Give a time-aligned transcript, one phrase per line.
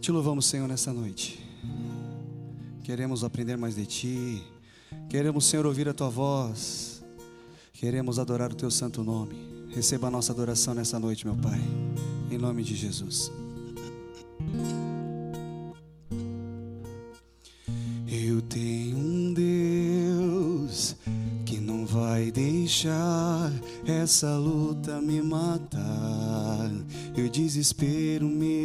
[0.00, 1.38] Te louvamos, Senhor, nessa noite.
[2.82, 4.42] Queremos aprender mais de Ti.
[5.08, 7.02] Queremos, Senhor, ouvir a Tua voz.
[7.72, 9.36] Queremos adorar o Teu santo nome.
[9.68, 11.60] Receba a nossa adoração nessa noite, meu Pai.
[12.30, 13.30] Em nome de Jesus.
[18.08, 20.96] Eu tenho um Deus
[21.46, 23.52] que não vai deixar
[23.86, 26.70] essa luta me matar
[27.16, 28.59] e o desespero me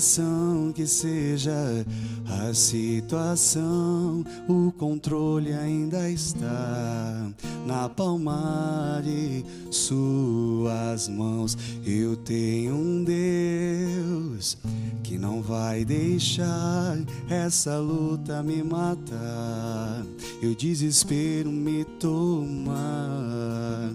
[0.00, 1.84] pressão que seja
[2.26, 7.30] a situação, o controle ainda está
[7.66, 11.54] na palma de Suas mãos.
[11.84, 14.56] Eu tenho um Deus
[15.02, 16.96] que não vai deixar
[17.28, 20.06] essa luta me matar
[20.40, 23.92] e o desespero me tomar.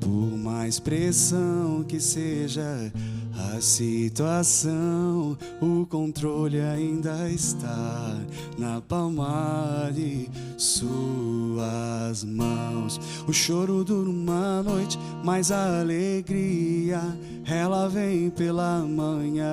[0.00, 2.92] Por mais pressão que seja
[3.40, 8.16] a situação, o controle ainda está
[8.58, 13.00] na palma de suas mãos.
[13.26, 17.00] O choro dura uma noite, mas a alegria
[17.46, 19.46] ela vem pela manhã.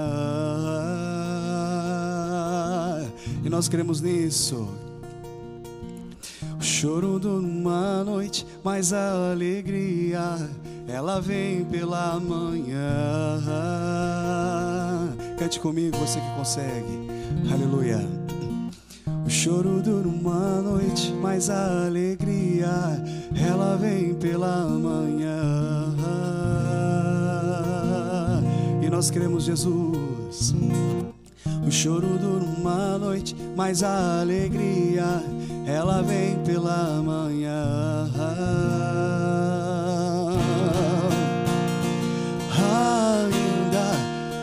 [3.44, 4.87] E nós cremos nisso.
[6.78, 10.22] O choro dura uma noite, mas a alegria
[10.88, 13.42] ela vem pela manhã.
[15.40, 17.10] Cante comigo, você que consegue.
[17.52, 18.08] Aleluia.
[19.26, 22.70] O choro dura uma noite, mas a alegria
[23.36, 25.96] ela vem pela manhã.
[28.84, 30.54] E nós queremos Jesus.
[31.46, 35.24] O choro dura uma noite, mas a alegria
[35.66, 38.10] ela vem pela manhã.
[42.58, 43.88] Ainda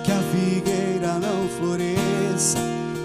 [0.05, 2.59] que a figueira não floresça,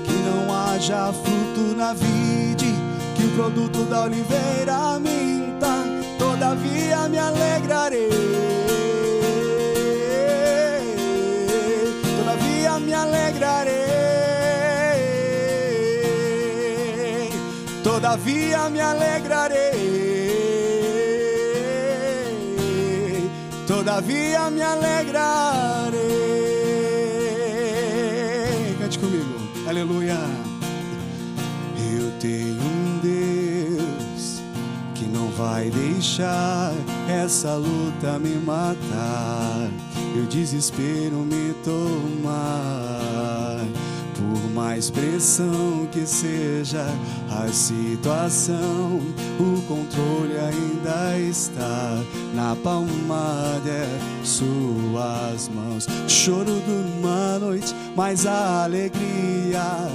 [0.06, 2.74] que não haja fruto na vide,
[3.16, 5.84] que o produto da oliveira minta,
[6.18, 8.29] todavia me alegrarei.
[18.00, 19.60] Todavia me alegrarei.
[23.68, 26.00] Todavia me alegrarei.
[28.80, 29.36] Cante comigo.
[29.68, 30.18] Aleluia.
[31.94, 34.42] Eu tenho um Deus
[34.96, 36.72] que não vai deixar
[37.10, 39.70] essa luta me matar
[40.16, 42.89] e o desespero me tomar.
[44.70, 46.86] Mais pressão que seja
[47.28, 49.02] a situação,
[49.40, 52.04] o controle ainda está
[52.36, 55.88] na palma de suas mãos.
[56.08, 59.90] Choro de uma noite, mas a alegria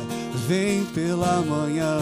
[0.49, 1.97] vem pela manhã.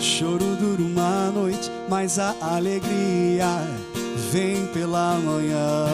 [0.00, 3.85] Choro dura uma noite, mas a alegria
[4.32, 5.86] vem pela manhã.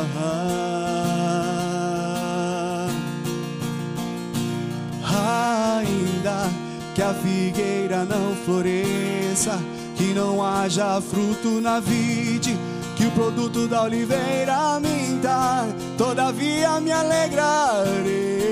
[5.78, 6.50] Ainda
[6.94, 9.58] que a figueira não floresça,
[9.96, 12.56] que não haja fruto na vide,
[12.96, 15.66] que o produto da oliveira minta,
[15.96, 18.42] todavia me alegrarei.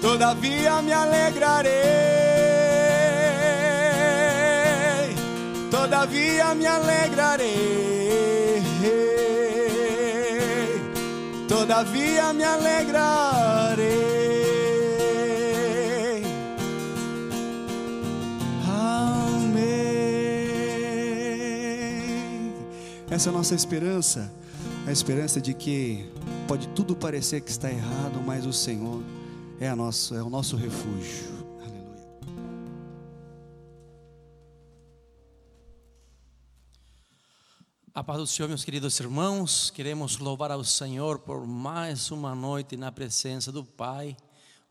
[0.00, 2.23] Todavia me alegrarei.
[5.84, 8.62] Todavia me alegrarei.
[11.46, 13.84] Todavia me alegrarei.
[18.66, 19.74] Amém.
[23.10, 24.32] Essa é a nossa esperança.
[24.86, 26.08] A esperança de que
[26.48, 29.02] pode tudo parecer que está errado, mas o Senhor
[29.60, 31.33] é, nosso, é o nosso refúgio.
[37.96, 42.76] A paz do Senhor, meus queridos irmãos, queremos louvar ao Senhor por mais uma noite
[42.76, 44.16] na presença do Pai,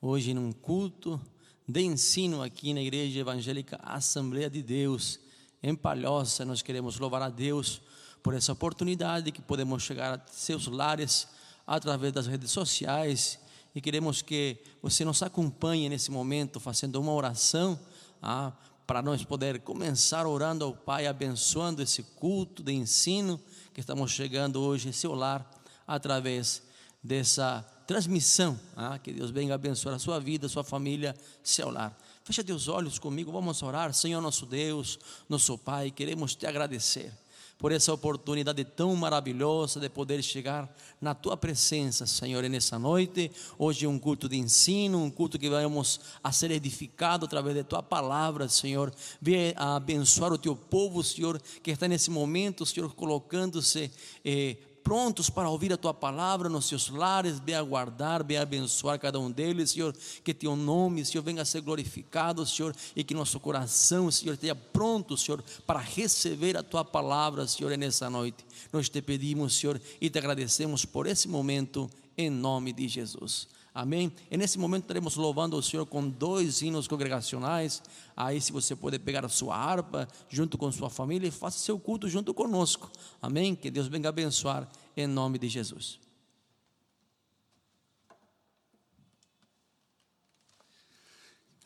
[0.02, 1.18] hoje num culto
[1.66, 5.22] de ensino aqui na Igreja Evangélica Assembleia de Deus,
[5.64, 6.44] em Palhoça.
[6.44, 7.82] Nós queremos louvar a Deus
[8.22, 11.26] por essa oportunidade que podemos chegar a seus lares
[11.66, 13.40] através das redes sociais
[13.74, 17.80] e queremos que você nos acompanhe nesse momento fazendo uma oração
[18.22, 18.52] ah,
[18.86, 23.40] para nós poder começar orando ao Pai, abençoando esse culto de ensino
[23.74, 25.50] que estamos chegando hoje em seu lar
[25.88, 26.62] através
[27.02, 28.60] dessa transmissão.
[28.76, 31.98] Ah, que Deus venha abençoar a sua vida, a sua família, seu lar.
[32.24, 33.94] Fecha teus olhos comigo, vamos orar.
[33.94, 37.23] Senhor nosso Deus, nosso Pai, queremos te agradecer
[37.64, 40.70] por essa oportunidade tão maravilhosa de poder chegar
[41.00, 43.32] na tua presença, Senhor, nessa noite.
[43.58, 47.64] Hoje é um culto de ensino, um culto que vamos a ser edificado através de
[47.64, 48.94] tua palavra, Senhor.
[49.22, 53.90] Venha abençoar o teu povo, Senhor, que está nesse momento, Senhor, colocando-se.
[54.26, 59.20] Eh, prontos para ouvir a tua palavra nos seus lares, bem aguardar, bem abençoar cada
[59.20, 63.40] um deles, Senhor, que teu nome, Senhor, venha a ser glorificado, Senhor, e que nosso
[63.40, 68.46] coração, Senhor, esteja pronto, Senhor, para receber a tua palavra, Senhor, nessa noite.
[68.72, 73.48] Nós te pedimos, Senhor, e te agradecemos por esse momento, em nome de Jesus.
[73.76, 74.14] Amém?
[74.30, 77.82] E nesse momento estaremos louvando o Senhor com dois hinos congregacionais.
[78.16, 81.80] Aí, se você puder pegar a sua harpa junto com sua família e faça seu
[81.80, 82.92] culto junto conosco.
[83.22, 83.56] Amém?
[83.56, 86.00] Que Deus venha abençoar em nome de Jesus.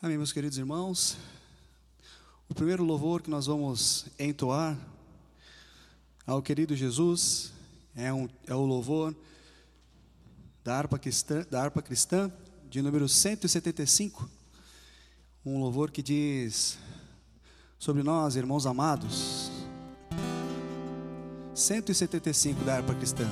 [0.02, 1.18] Amém, meus queridos irmãos.
[2.48, 4.78] O primeiro louvor que nós vamos entoar
[6.26, 7.52] ao querido Jesus
[7.96, 9.16] é, um, é o louvor
[10.64, 12.32] da harpa, cristã, da harpa cristã,
[12.70, 14.30] de número 175,
[15.48, 16.78] um louvor que diz
[17.80, 19.50] sobre nós, irmãos amados.
[21.54, 23.26] 175 da harpa cristã.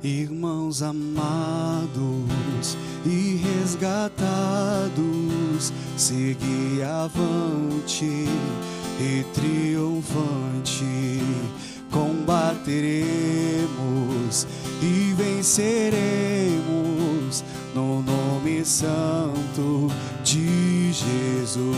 [0.00, 1.88] Irmãos amados
[3.04, 4.12] e resgatados,
[5.96, 8.28] segui avante
[9.00, 11.18] e triunfante
[11.90, 14.17] combateremos
[15.38, 16.58] venceremos
[17.72, 19.88] no nome santo
[20.24, 21.68] de Jesus.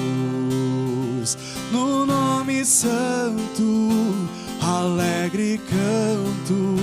[1.70, 3.90] No nome santo,
[4.62, 6.78] alegre canto,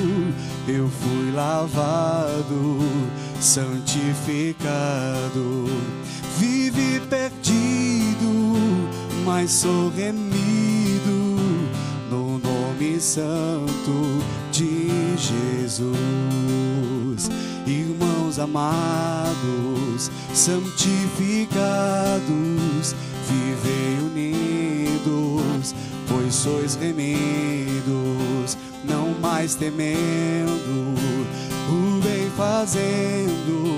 [0.67, 2.77] eu fui lavado,
[3.39, 4.67] santificado,
[6.37, 7.57] vive perdido
[9.25, 11.37] mas sou remido
[12.09, 14.23] no nome santo
[14.57, 15.95] de Jesus.
[17.67, 21.45] Irmãos amados, santificados,
[23.29, 25.75] vivei unidos,
[26.07, 30.95] pois sois remidos, não mais temendo
[31.69, 33.77] o bem fazendo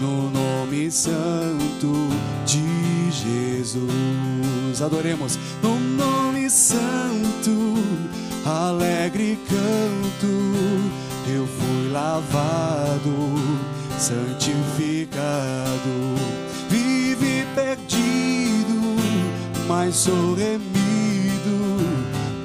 [0.00, 1.92] no nome santo
[2.44, 4.80] de Jesus.
[4.80, 7.74] Adoremos no nome santo,
[8.46, 10.26] alegre canto.
[11.28, 13.34] Eu fui lavado,
[13.98, 15.16] santificado,
[16.70, 18.96] vive perdido,
[19.66, 21.80] mas sou remido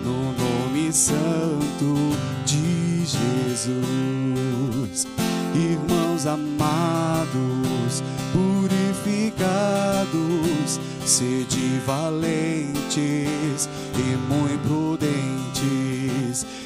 [0.04, 5.06] no nome santo de Jesus.
[5.54, 8.02] Irmãos amados,
[8.32, 15.31] purificados, sede valentes e muito prudentes,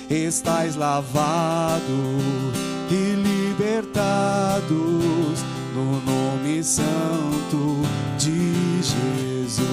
[0.10, 1.84] estais lavados
[2.92, 4.66] e libertados
[5.74, 7.81] no nome santo
[8.18, 9.63] de Jesus.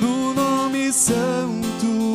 [0.00, 2.14] No nome santo,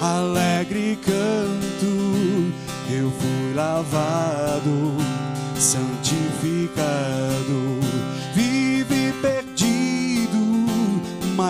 [0.00, 2.52] alegre canto,
[2.90, 4.94] eu fui lavado,
[5.58, 6.96] santificado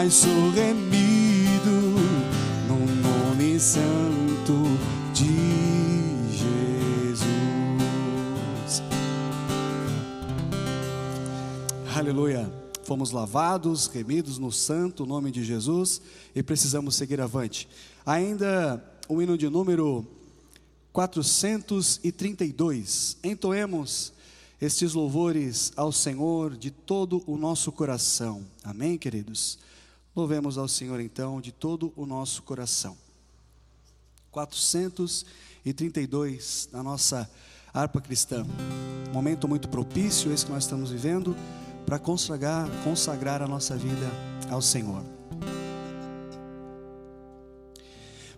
[0.07, 2.06] mas sou remido
[3.37, 4.65] nome santo
[5.13, 5.29] de
[6.33, 7.21] Jesus.
[11.95, 12.51] Aleluia.
[12.83, 16.01] Fomos lavados, remidos no santo nome de Jesus
[16.35, 17.69] e precisamos seguir avante.
[18.07, 20.07] Ainda o hino de número
[20.91, 23.19] 432.
[23.23, 24.15] Entoemos
[24.59, 28.47] estes louvores ao Senhor de todo o nosso coração.
[28.65, 29.59] Amém, queridos?
[30.15, 32.97] Louvemos ao Senhor então de todo o nosso coração.
[34.37, 37.27] 432 na nossa
[37.73, 38.45] harpa cristã.
[39.11, 41.35] Momento muito propício esse que nós estamos vivendo
[41.87, 44.07] para consagrar, consagrar a nossa vida
[44.51, 45.03] ao Senhor.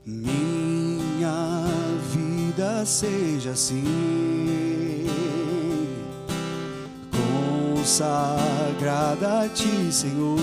[0.07, 1.64] Minha
[2.12, 3.83] vida seja assim,
[7.75, 10.38] consagrada a Ti, Senhor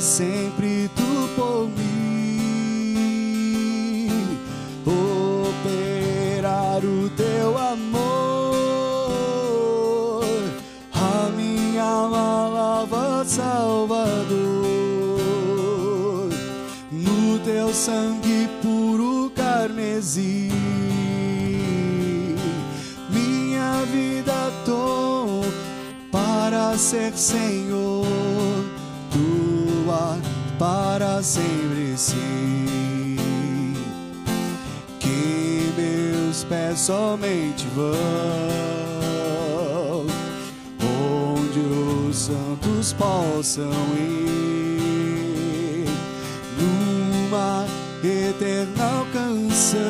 [0.00, 2.08] sempre tu por mim
[4.86, 7.84] operar o teu amor,
[10.94, 14.30] a minha alma lava Salvador,
[16.90, 20.48] no teu sangue puro Carmesim.
[23.10, 25.44] Minha vida dou
[26.10, 28.06] para ser Senhor,
[30.60, 32.76] para sempre sim.
[35.00, 37.94] Que meus pés somente vão
[41.32, 45.88] onde os santos possam ir
[46.58, 47.64] numa
[48.04, 49.80] eterna canção.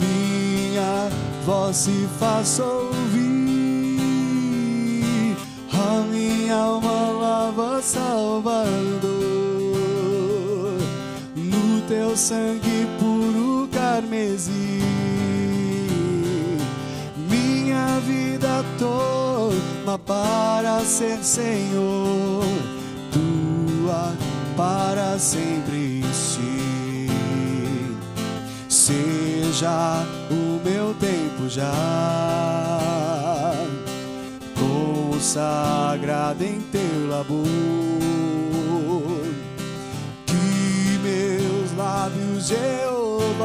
[0.00, 1.10] Minha
[1.44, 3.26] voz se faz ouvir,
[5.74, 6.83] a minha alma
[7.84, 8.64] Salvador
[11.36, 14.80] no teu sangue puro carmesim.
[17.28, 22.42] Minha vida toma para ser Senhor,
[23.12, 24.14] tua
[24.56, 27.10] para sempre sim.
[28.66, 32.63] Seja o meu tempo já
[35.24, 37.46] consagrado em teu labor
[40.26, 43.40] que meus lábios, Jeová,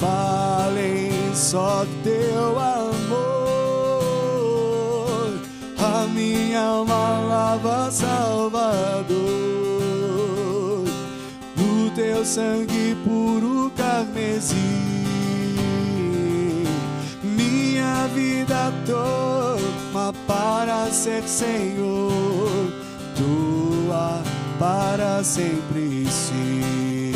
[0.00, 3.22] falem só teu amor.
[5.78, 9.14] A minha alma lava, Salvador,
[11.56, 14.81] no teu sangue puro carmesim.
[18.86, 22.72] Toma para ser Senhor,
[23.16, 24.22] tua
[24.58, 27.12] para sempre sim.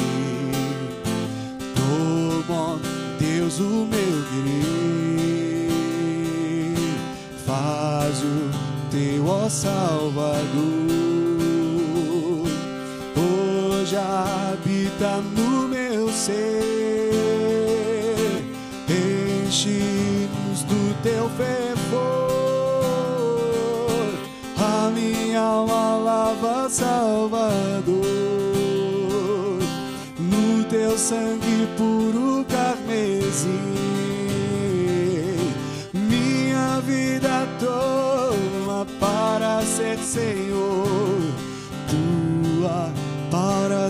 [1.74, 2.78] Toma,
[3.18, 5.58] Deus, o meu querer,
[7.46, 8.50] faz o
[8.90, 10.44] teu, ó Salvador,
[13.16, 16.55] hoje habita no meu ser,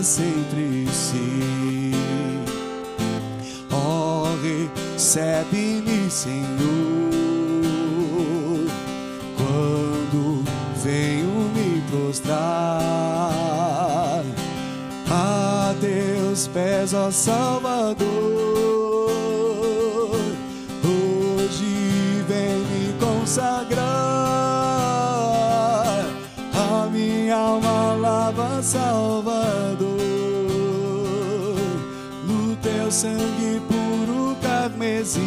[0.07, 1.91] para sempre sim.
[3.71, 6.47] Ó, recebe-me, Senhor,
[9.35, 10.45] quando
[10.81, 12.37] venho me prostrar
[15.09, 17.97] a teus pés, ó Salvador.
[20.85, 23.85] Hoje vem me consagrar,
[26.53, 29.46] a minha alma lava, Salvador,
[32.97, 35.21] sangue puro carmesim.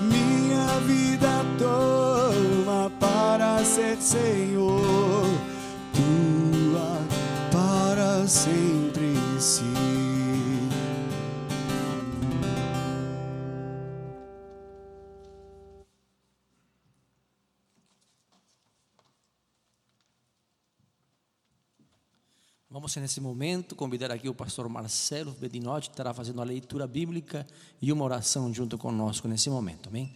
[0.00, 5.28] Minha vida toma para ser Senhor,
[5.92, 7.02] tua
[7.52, 8.73] para sempre
[22.74, 27.46] Vamos nesse momento convidar aqui o pastor Marcelo Bedinotti, que estará fazendo a leitura bíblica
[27.80, 30.12] e uma oração junto conosco nesse momento, amém?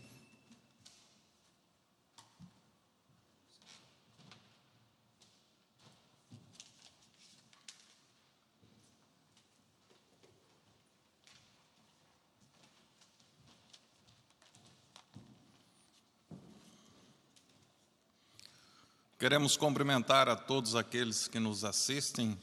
[19.16, 22.36] Queremos cumprimentar a todos aqueles que nos assistem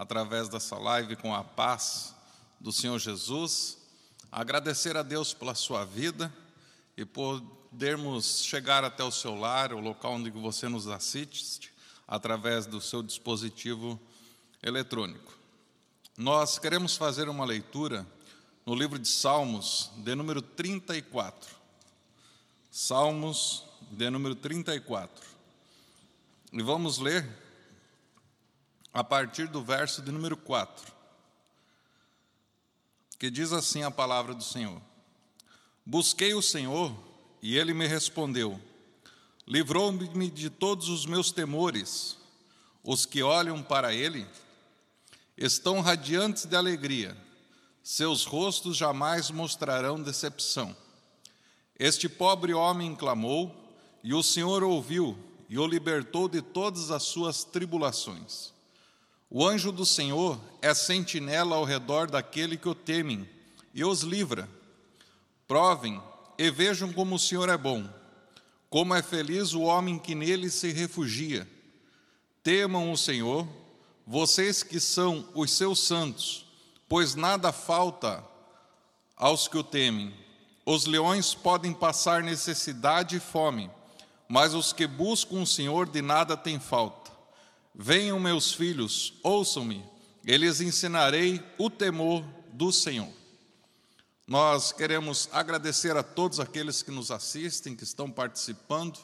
[0.00, 2.14] através dessa live com a paz
[2.58, 3.76] do Senhor Jesus.
[4.32, 6.34] Agradecer a Deus pela sua vida
[6.96, 11.70] e podermos chegar até o seu lar, o local onde você nos assiste,
[12.08, 14.00] através do seu dispositivo
[14.62, 15.34] eletrônico.
[16.16, 18.06] Nós queremos fazer uma leitura
[18.64, 21.54] no livro de Salmos, de número 34.
[22.70, 25.26] Salmos, de número 34.
[26.54, 27.49] E vamos ler
[28.92, 30.92] a partir do verso de número 4,
[33.18, 34.80] que diz assim a palavra do Senhor:
[35.84, 36.94] Busquei o Senhor
[37.42, 38.60] e ele me respondeu,
[39.46, 42.18] livrou-me de todos os meus temores.
[42.82, 44.26] Os que olham para ele
[45.36, 47.16] estão radiantes de alegria,
[47.82, 50.74] seus rostos jamais mostrarão decepção.
[51.78, 53.54] Este pobre homem clamou,
[54.02, 55.18] e o Senhor ouviu
[55.48, 58.52] e o libertou de todas as suas tribulações.
[59.32, 63.28] O anjo do Senhor é sentinela ao redor daquele que o temem
[63.72, 64.48] e os livra.
[65.46, 66.02] Provem
[66.36, 67.88] e vejam como o Senhor é bom,
[68.68, 71.48] como é feliz o homem que nele se refugia.
[72.42, 73.46] Temam o Senhor,
[74.04, 76.44] vocês que são os seus santos,
[76.88, 78.24] pois nada falta
[79.16, 80.12] aos que o temem.
[80.66, 83.70] Os leões podem passar necessidade e fome,
[84.28, 86.99] mas os que buscam o Senhor de nada têm falta.
[87.74, 89.84] Venham, meus filhos, ouçam-me,
[90.26, 93.08] eu lhes ensinarei o temor do Senhor.
[94.26, 98.98] Nós queremos agradecer a todos aqueles que nos assistem, que estão participando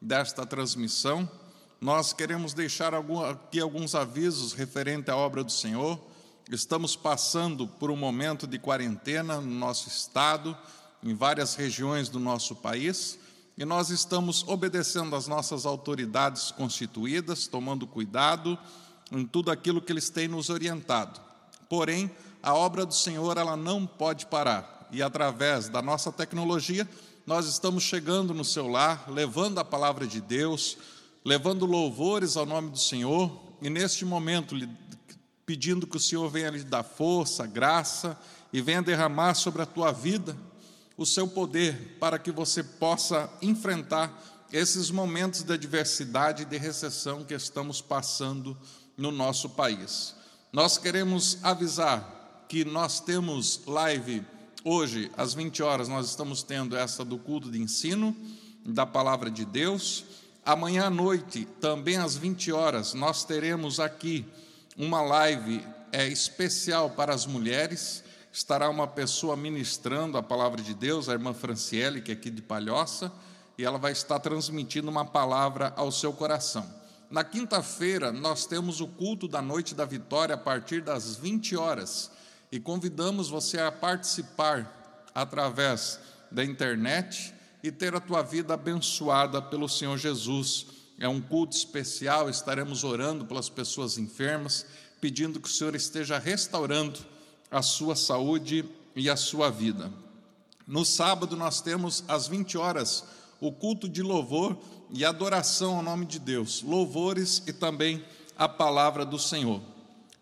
[0.00, 1.28] desta transmissão.
[1.80, 5.98] Nós queremos deixar aqui alguns avisos referente à obra do Senhor.
[6.50, 10.56] Estamos passando por um momento de quarentena no nosso estado,
[11.02, 13.18] em várias regiões do nosso país,
[13.56, 18.58] e nós estamos obedecendo às nossas autoridades constituídas, tomando cuidado
[19.12, 21.20] em tudo aquilo que eles têm nos orientado.
[21.68, 22.10] Porém,
[22.42, 26.88] a obra do Senhor ela não pode parar, e através da nossa tecnologia,
[27.26, 30.78] nós estamos chegando no seu lar, levando a palavra de Deus,
[31.24, 33.30] levando louvores ao nome do Senhor,
[33.60, 34.56] e neste momento
[35.44, 38.18] pedindo que o Senhor venha lhe dar força, graça
[38.52, 40.36] e venha derramar sobre a tua vida
[41.00, 47.24] o seu poder para que você possa enfrentar esses momentos de adversidade e de recessão
[47.24, 48.54] que estamos passando
[48.98, 50.14] no nosso país.
[50.52, 54.22] Nós queremos avisar que nós temos live
[54.62, 58.14] hoje às 20 horas nós estamos tendo essa do culto de ensino
[58.62, 60.04] da palavra de Deus.
[60.44, 64.26] Amanhã à noite, também às 20 horas, nós teremos aqui
[64.76, 68.04] uma live é, especial para as mulheres.
[68.32, 72.40] Estará uma pessoa ministrando a palavra de Deus, a irmã Franciele, que é aqui de
[72.40, 73.12] Palhoça,
[73.58, 76.64] e ela vai estar transmitindo uma palavra ao seu coração.
[77.10, 82.10] Na quinta-feira, nós temos o culto da Noite da Vitória a partir das 20 horas
[82.52, 85.98] e convidamos você a participar através
[86.30, 90.66] da internet e ter a tua vida abençoada pelo Senhor Jesus
[91.00, 94.66] é um culto especial, estaremos orando pelas pessoas enfermas,
[95.00, 97.00] pedindo que o Senhor esteja restaurando
[97.50, 99.90] a sua saúde e a sua vida.
[100.66, 103.04] No sábado nós temos às 20 horas
[103.40, 104.56] o culto de louvor
[104.90, 108.04] e adoração ao nome de Deus, louvores e também
[108.38, 109.60] a palavra do Senhor.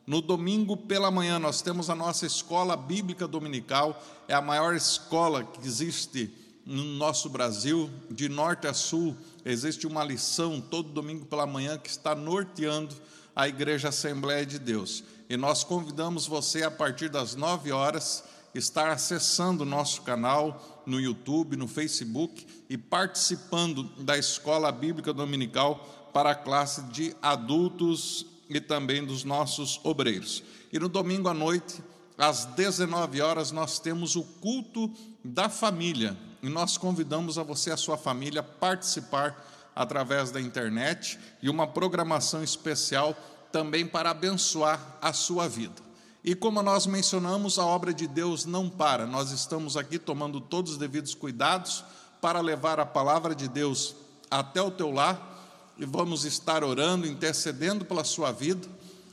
[0.07, 5.45] No domingo pela manhã nós temos a nossa escola bíblica dominical, é a maior escola
[5.45, 6.33] que existe
[6.65, 11.89] no nosso Brasil, de norte a sul, existe uma lição todo domingo pela manhã que
[11.89, 12.95] está norteando
[13.35, 15.03] a Igreja Assembleia de Deus.
[15.29, 20.99] E nós convidamos você a partir das 9 horas estar acessando o nosso canal no
[20.99, 28.59] YouTube, no Facebook e participando da escola bíblica dominical para a classe de adultos e
[28.59, 30.43] também dos nossos obreiros.
[30.73, 31.83] E no domingo à noite,
[32.17, 34.91] às 19 horas, nós temos o culto
[35.23, 36.17] da família.
[36.43, 41.49] E nós convidamos a você e a sua família a participar através da internet e
[41.49, 43.17] uma programação especial
[43.53, 45.89] também para abençoar a sua vida.
[46.25, 49.07] E como nós mencionamos, a obra de Deus não para.
[49.07, 51.85] Nós estamos aqui tomando todos os devidos cuidados
[52.21, 53.95] para levar a palavra de Deus
[54.31, 58.69] até o teu lar e vamos estar orando, intercedendo pela sua vida.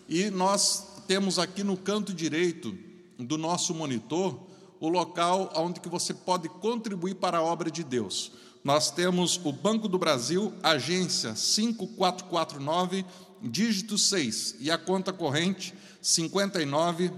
[0.10, 2.76] E nós temos aqui no canto direito
[3.18, 4.40] do nosso monitor
[4.80, 8.32] o local onde que você pode contribuir para a obra de Deus.
[8.64, 13.06] Nós temos o Banco do Brasil, agência 5449,
[13.46, 17.12] dígito 6, e a conta corrente 59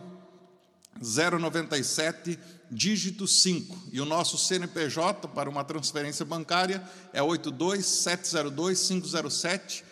[1.00, 3.90] 097 dígito 5.
[3.92, 9.84] E o nosso CNPJ para uma transferência bancária é 82702-507,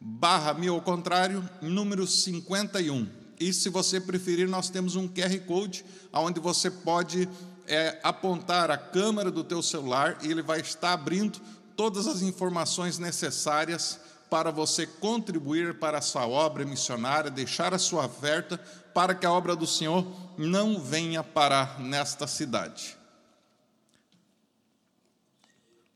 [0.00, 3.08] barra mil ao contrário, número 51.
[3.40, 7.28] E se você preferir, nós temos um QR Code, onde você pode
[7.66, 11.40] é, apontar a câmera do teu celular e ele vai estar abrindo
[11.76, 18.06] todas as informações necessárias para você contribuir para a sua obra missionária, deixar a sua
[18.06, 18.58] oferta
[18.94, 22.96] para que a obra do Senhor não venha parar nesta cidade.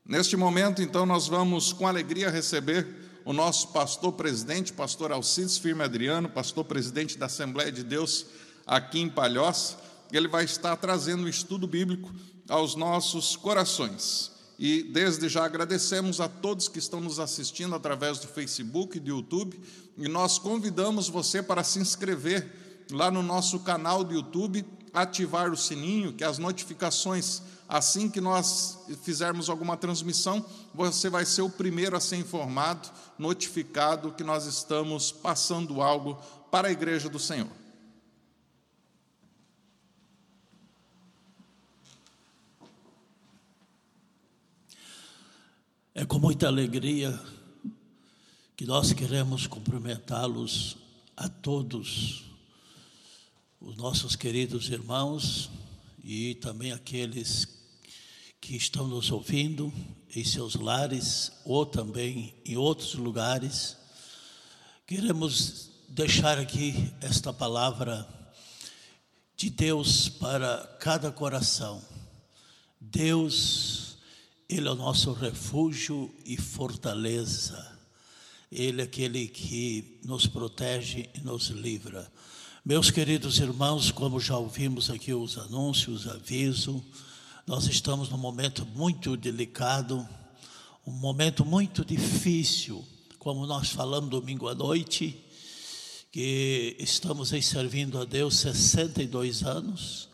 [0.05, 5.83] Neste momento, então, nós vamos com alegria receber o nosso pastor presidente, pastor Alcides Firme
[5.83, 8.25] Adriano, pastor presidente da Assembleia de Deus
[8.67, 9.77] aqui em Palhoça.
[10.11, 12.13] Ele vai estar trazendo o estudo bíblico
[12.49, 14.32] aos nossos corações.
[14.57, 19.09] E desde já agradecemos a todos que estão nos assistindo através do Facebook e do
[19.09, 19.59] YouTube.
[19.97, 25.57] E nós convidamos você para se inscrever lá no nosso canal do YouTube, ativar o
[25.57, 31.97] sininho, que as notificações, assim que nós fizermos alguma transmissão, você vai ser o primeiro
[31.97, 36.17] a ser informado, notificado que nós estamos passando algo
[36.51, 37.62] para a igreja do Senhor.
[45.95, 47.21] É com muita alegria
[48.57, 50.75] que nós queremos cumprimentá-los
[51.15, 52.23] a todos,
[53.61, 55.51] os nossos queridos irmãos
[56.03, 57.47] e também aqueles
[58.41, 59.71] que estão nos ouvindo
[60.15, 63.77] em seus lares ou também em outros lugares.
[64.87, 68.09] Queremos deixar aqui esta palavra
[69.37, 71.85] de Deus para cada coração.
[72.81, 73.82] Deus,
[74.55, 77.75] Ele é o nosso refúgio e fortaleza.
[78.51, 82.07] Ele é aquele que nos protege e nos livra.
[82.63, 86.85] Meus queridos irmãos, como já ouvimos aqui os anúncios, aviso,
[87.47, 90.07] nós estamos num momento muito delicado,
[90.85, 92.85] um momento muito difícil,
[93.17, 95.19] como nós falamos domingo à noite,
[96.11, 100.09] que estamos aí servindo a Deus 62 anos,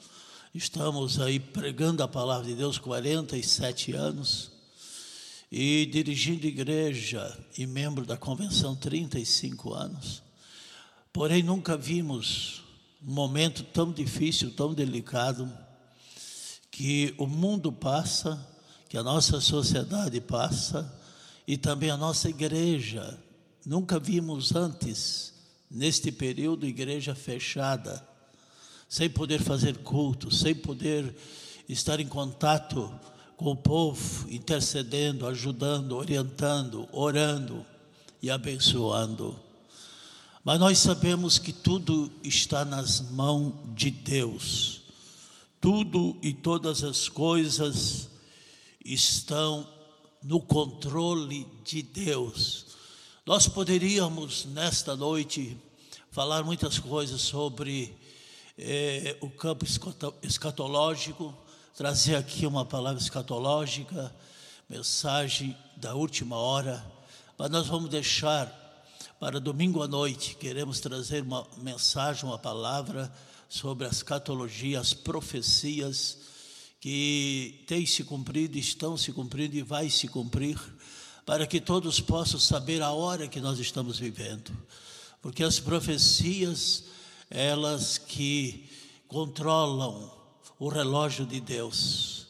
[0.53, 4.51] estamos aí pregando a palavra de Deus 47 anos
[5.51, 10.23] e dirigindo igreja e membro da convenção 35 anos.
[11.13, 12.63] Porém, nunca vimos
[13.05, 15.51] um momento tão difícil, tão delicado
[16.71, 18.43] que o mundo passa,
[18.87, 20.91] que a nossa sociedade passa
[21.47, 23.19] e também a nossa igreja.
[23.65, 25.33] Nunca vimos antes,
[25.69, 28.07] neste período, igreja fechada,
[28.89, 31.15] sem poder fazer culto, sem poder
[31.69, 32.91] estar em contato
[33.37, 37.63] com o povo, intercedendo, ajudando, orientando, orando
[38.19, 39.39] e abençoando.
[40.43, 44.81] Mas nós sabemos que tudo está nas mãos de Deus.
[45.61, 48.09] Tudo e todas as coisas
[48.83, 49.67] estão
[50.23, 52.65] no controle de Deus.
[53.23, 55.55] Nós poderíamos, nesta noite,
[56.09, 57.98] falar muitas coisas sobre
[58.61, 59.65] eh, o campo
[60.21, 61.33] escatológico,
[61.75, 64.13] trazer aqui uma palavra escatológica,
[64.69, 66.85] mensagem da última hora,
[67.37, 68.53] mas nós vamos deixar
[69.17, 73.09] para domingo à noite, queremos trazer uma mensagem, uma palavra
[73.47, 76.17] sobre a escatologia, as profecias
[76.81, 80.59] que têm se cumprido, estão se cumprindo e vai se cumprir,
[81.25, 84.51] para que todos possam saber a hora que nós estamos vivendo.
[85.21, 86.85] Porque as profecias,
[87.29, 88.69] elas que
[89.07, 90.11] controlam
[90.57, 92.27] o relógio de Deus.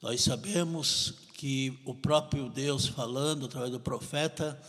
[0.00, 4.60] Nós sabemos que o próprio Deus falando através do profeta,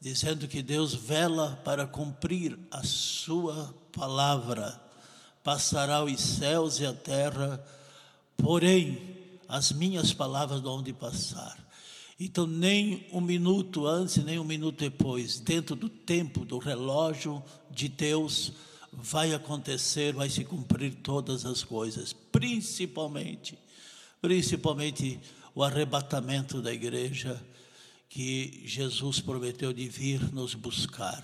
[0.00, 4.86] dizendo que Deus vela para cumprir a sua palavra
[5.46, 7.64] passará os céus e a terra,
[8.36, 8.98] porém
[9.48, 11.56] as minhas palavras não hão de passar.
[12.18, 17.40] Então, nem um minuto antes, nem um minuto depois, dentro do tempo, do relógio
[17.70, 18.54] de Deus,
[18.96, 23.58] vai acontecer, vai se cumprir todas as coisas, principalmente,
[24.20, 25.20] principalmente
[25.54, 27.40] o arrebatamento da igreja
[28.08, 31.22] que Jesus prometeu de vir nos buscar.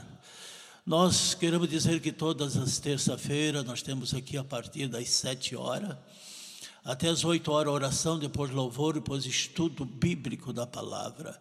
[0.85, 5.97] Nós queremos dizer que todas as terça-feiras nós temos aqui a partir das sete horas
[6.85, 11.41] até as oito horas oração, depois louvor, depois estudo bíblico da palavra.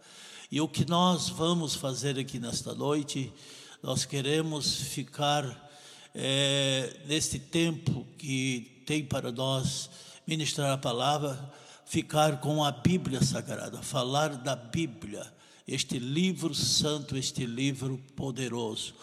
[0.51, 3.33] E o que nós vamos fazer aqui nesta noite,
[3.81, 5.70] nós queremos ficar
[6.13, 9.89] é, neste tempo que tem para nós
[10.27, 11.51] ministrar a palavra,
[11.85, 15.25] ficar com a Bíblia Sagrada, falar da Bíblia,
[15.67, 18.93] este livro santo, este livro poderoso.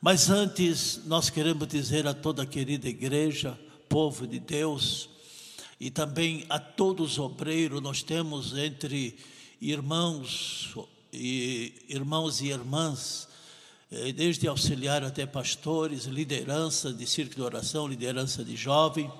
[0.00, 5.08] Mas antes, nós queremos dizer a toda a querida igreja, povo de Deus,
[5.78, 9.18] e também a todos os obreiros, nós temos entre
[9.60, 10.74] irmãos
[11.12, 13.28] e irmãos e irmãs,
[14.14, 19.10] desde auxiliar até pastores, liderança de círculo de oração, liderança de jovem.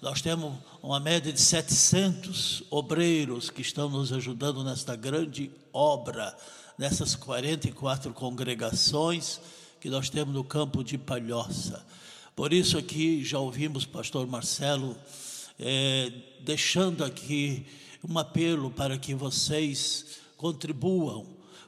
[0.00, 6.36] Nós temos uma média de 700 obreiros que estão nos ajudando nesta grande obra,
[6.78, 9.40] nessas 44 congregações
[9.80, 11.84] que nós temos no campo de Palhoça.
[12.36, 14.96] Por isso aqui já ouvimos pastor Marcelo
[15.58, 17.66] é, deixando aqui
[18.08, 21.26] um apelo para que vocês contribuam,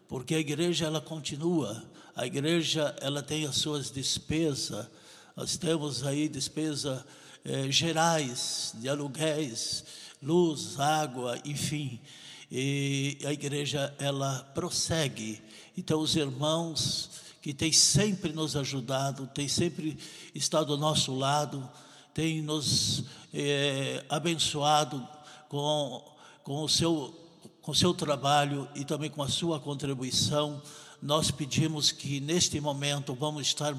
[0.09, 1.83] porque a igreja ela continua,
[2.17, 4.87] a igreja ela tem as suas despesas,
[5.37, 7.05] nós temos aí despesas
[7.45, 9.85] é, gerais de aluguéis,
[10.23, 12.01] luz, água, enfim,
[12.51, 15.43] e a igreja ela prossegue.
[15.77, 17.11] Então os irmãos
[17.43, 19.99] que tem sempre nos ajudado, tem sempre
[20.35, 21.69] estado ao nosso lado,
[22.15, 25.07] tem nos é, abençoado
[25.49, 26.03] com,
[26.45, 27.13] com, o seu,
[27.61, 30.63] com o seu trabalho e também com a sua contribuição
[31.05, 33.77] nós pedimos que neste momento vamos estar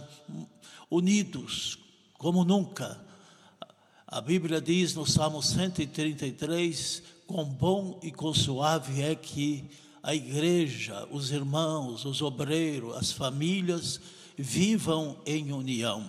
[0.91, 1.79] unidos
[2.19, 3.03] como nunca.
[4.05, 9.65] A Bíblia diz no Salmo 133: quão bom e quão suave é que
[10.03, 13.99] a igreja, os irmãos, os obreiros, as famílias
[14.37, 16.07] vivam em união.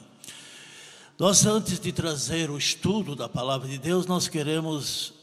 [1.18, 5.14] Nós, antes de trazer o estudo da palavra de Deus, nós queremos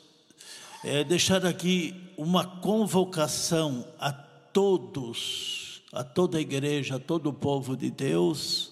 [0.84, 7.78] é, deixar aqui uma convocação a todos, a toda a igreja, a todo o povo
[7.78, 8.72] de Deus,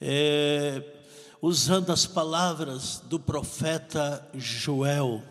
[0.00, 0.82] é,
[1.40, 5.22] usando as palavras do profeta Joel.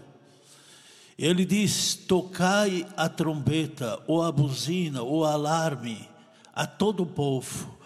[1.20, 6.10] Ele diz: Tocai a trombeta, ou a buzina, ou alarme
[6.54, 7.78] a todo o povo,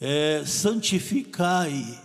[0.00, 2.00] é, santificai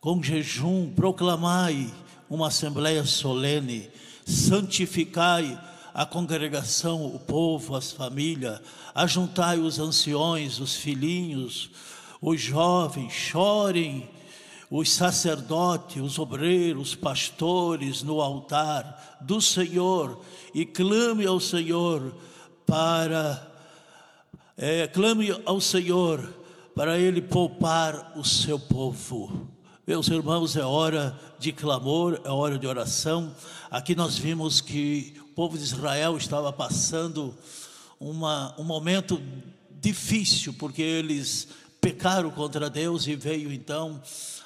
[0.00, 1.92] com jejum, proclamai
[2.28, 3.88] uma assembleia solene,
[4.26, 5.58] santificai
[5.94, 8.60] a congregação, o povo, as famílias,
[8.92, 11.70] ajuntai os anciões, os filhinhos,
[12.20, 14.10] os jovens, chorem
[14.68, 20.20] os sacerdotes, os obreiros, os pastores no altar do Senhor
[20.52, 22.12] e clame ao Senhor
[22.66, 23.52] para
[24.56, 26.28] é, clame ao Senhor
[26.74, 29.48] para Ele poupar o seu povo.
[29.86, 33.32] Meus irmãos, é hora de clamor, é hora de oração.
[33.70, 37.36] Aqui nós vimos que povo de Israel estava passando
[37.98, 39.20] uma, um momento
[39.80, 41.48] difícil, porque eles
[41.80, 44.00] pecaram contra Deus e veio então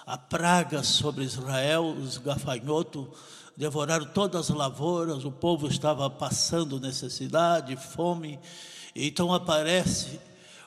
[0.07, 3.07] a praga sobre Israel, os gafanhotos
[3.55, 8.40] devoraram todas as lavouras, o povo estava passando necessidade, fome.
[8.96, 10.18] Então aparece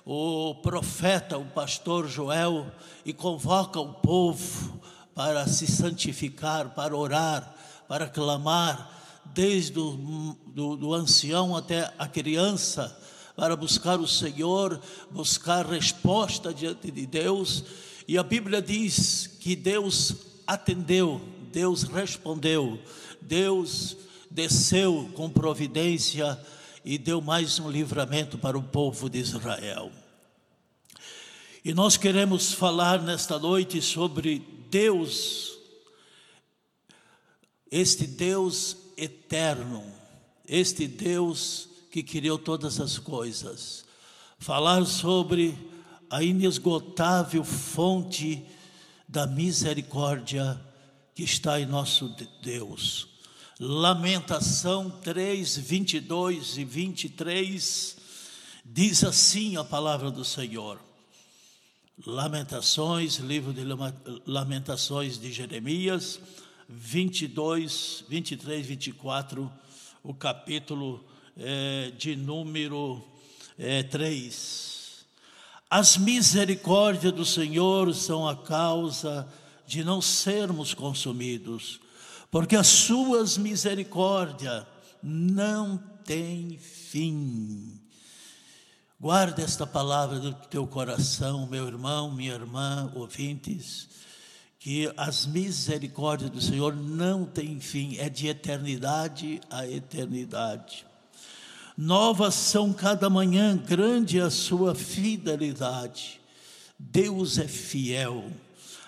[0.06, 2.72] o profeta, o pastor Joel,
[3.04, 4.80] e convoca o povo
[5.16, 7.56] para se santificar, para orar,
[7.88, 9.01] para clamar,
[9.34, 12.98] desde o do, do ancião até a criança,
[13.36, 17.64] para buscar o Senhor, buscar resposta diante de Deus
[18.08, 20.16] e a Bíblia diz que Deus
[20.46, 22.78] atendeu, Deus respondeu,
[23.22, 23.96] Deus
[24.30, 26.38] desceu com providência
[26.84, 29.92] e deu mais um livramento para o povo de Israel.
[31.64, 34.40] E nós queremos falar nesta noite sobre
[34.70, 35.58] Deus,
[37.72, 39.84] este Deus eterno,
[40.48, 43.84] este Deus que criou todas as coisas.
[44.38, 45.58] Falar sobre
[46.10, 48.46] a inesgotável fonte
[49.08, 50.60] da misericórdia
[51.16, 53.08] que está em nosso Deus.
[53.60, 57.98] Lamentação 3, 22 e 23
[58.66, 60.80] diz assim a palavra do Senhor.
[62.06, 63.62] Lamentações, livro de
[64.26, 66.20] Lamentações de Jeremias,
[66.72, 69.52] 22, 23, 24,
[70.04, 71.04] o capítulo
[71.38, 73.04] é, de número
[73.58, 75.06] é, 3.
[75.70, 79.28] As misericórdias do Senhor são a causa
[79.66, 81.80] de não sermos consumidos,
[82.30, 84.66] porque as suas misericórdias
[85.04, 87.80] não têm fim.
[89.00, 93.90] Guarda esta palavra do teu coração, meu irmão, minha irmã, ouvintes,
[94.62, 100.86] que as misericórdias do Senhor não têm fim, é de eternidade a eternidade.
[101.76, 106.22] Novas são cada manhã, grande a sua fidelidade.
[106.78, 108.32] Deus é fiel.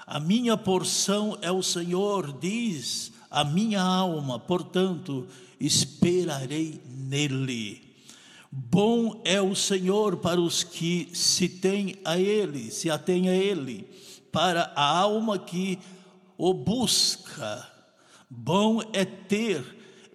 [0.05, 5.27] A minha porção é o Senhor, diz a minha alma, portanto,
[5.59, 7.81] esperarei nele.
[8.51, 13.88] Bom é o Senhor para os que se têm a Ele, se atém a Ele,
[14.34, 15.80] para a alma que
[16.36, 17.69] o busca.
[18.28, 19.63] Bom é ter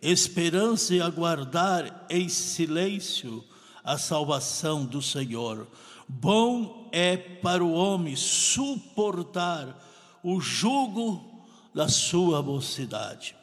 [0.02, 3.44] esperança e aguardar em silêncio
[3.84, 5.68] a salvação do Senhor.
[6.08, 9.80] Bom é para o homem suportar
[10.22, 13.36] o jugo da sua mocidade.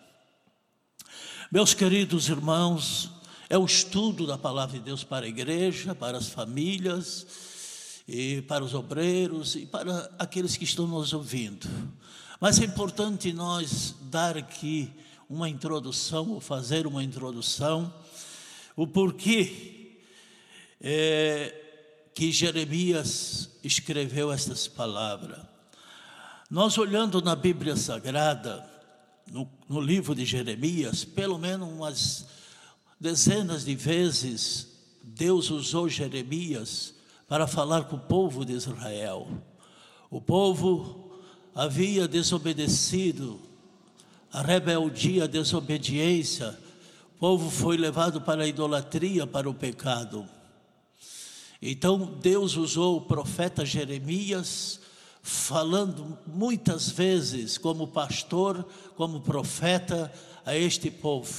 [1.49, 3.11] Meus queridos irmãos,
[3.49, 7.25] é o estudo da palavra de Deus para a igreja, para as famílias,
[8.07, 11.67] e para os obreiros e para aqueles que estão nos ouvindo.
[12.39, 14.91] Mas é importante nós dar aqui
[15.29, 17.91] uma introdução, ou fazer uma introdução,
[18.75, 19.97] o porquê
[20.79, 25.39] é, que Jeremias escreveu estas palavras.
[26.49, 28.69] Nós olhando na Bíblia Sagrada,
[29.31, 32.25] no, no livro de Jeremias, pelo menos umas
[32.99, 34.67] dezenas de vezes,
[35.01, 36.94] Deus usou Jeremias
[37.27, 39.27] para falar com o povo de Israel.
[40.09, 41.11] O povo
[41.53, 43.39] havia desobedecido
[44.31, 46.57] a rebeldia, a desobediência,
[47.15, 50.27] o povo foi levado para a idolatria, para o pecado.
[51.61, 54.81] Então Deus usou o profeta Jeremias,
[55.21, 60.11] falando muitas vezes como pastor, como profeta
[60.45, 61.33] a este povo.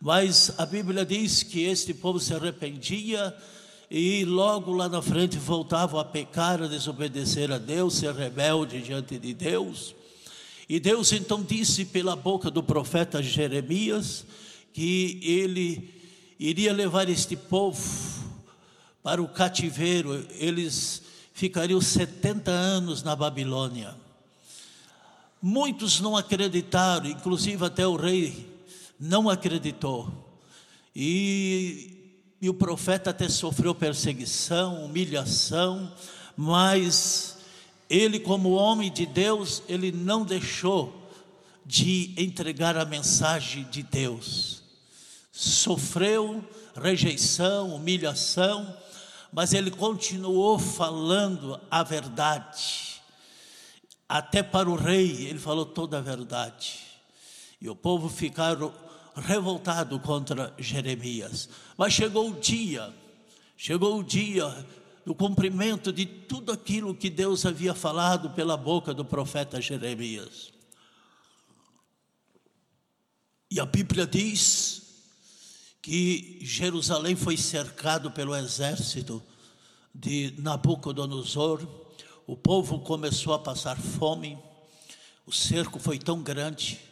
[0.00, 3.36] Mas a Bíblia diz que este povo se arrependia
[3.90, 9.18] e logo lá na frente voltavam a pecar, a desobedecer a Deus, ser rebelde diante
[9.18, 9.96] de Deus.
[10.68, 14.24] E Deus então disse pela boca do profeta Jeremias
[14.72, 15.92] que ele
[16.38, 17.82] iria levar este povo
[19.02, 23.96] para o cativeiro, eles ficariam 70 anos na Babilônia.
[25.42, 28.46] Muitos não acreditaram, inclusive até o rei
[29.00, 30.12] não acreditou.
[30.94, 31.99] E,
[32.40, 35.92] e o profeta até sofreu perseguição, humilhação,
[36.36, 37.36] mas
[37.88, 41.10] ele, como homem de Deus, ele não deixou
[41.66, 44.62] de entregar a mensagem de Deus.
[45.30, 46.42] Sofreu
[46.74, 48.76] rejeição, humilhação,
[49.32, 53.02] mas ele continuou falando a verdade.
[54.08, 56.80] Até para o rei, ele falou toda a verdade.
[57.60, 58.72] E o povo ficaram
[59.20, 61.48] revoltado contra Jeremias.
[61.76, 62.92] Mas chegou o dia,
[63.56, 64.66] chegou o dia
[65.04, 70.52] do cumprimento de tudo aquilo que Deus havia falado pela boca do profeta Jeremias.
[73.50, 74.82] E a Bíblia diz
[75.82, 79.22] que Jerusalém foi cercado pelo exército
[79.94, 81.66] de Nabucodonosor,
[82.26, 84.38] o povo começou a passar fome,
[85.26, 86.89] o cerco foi tão grande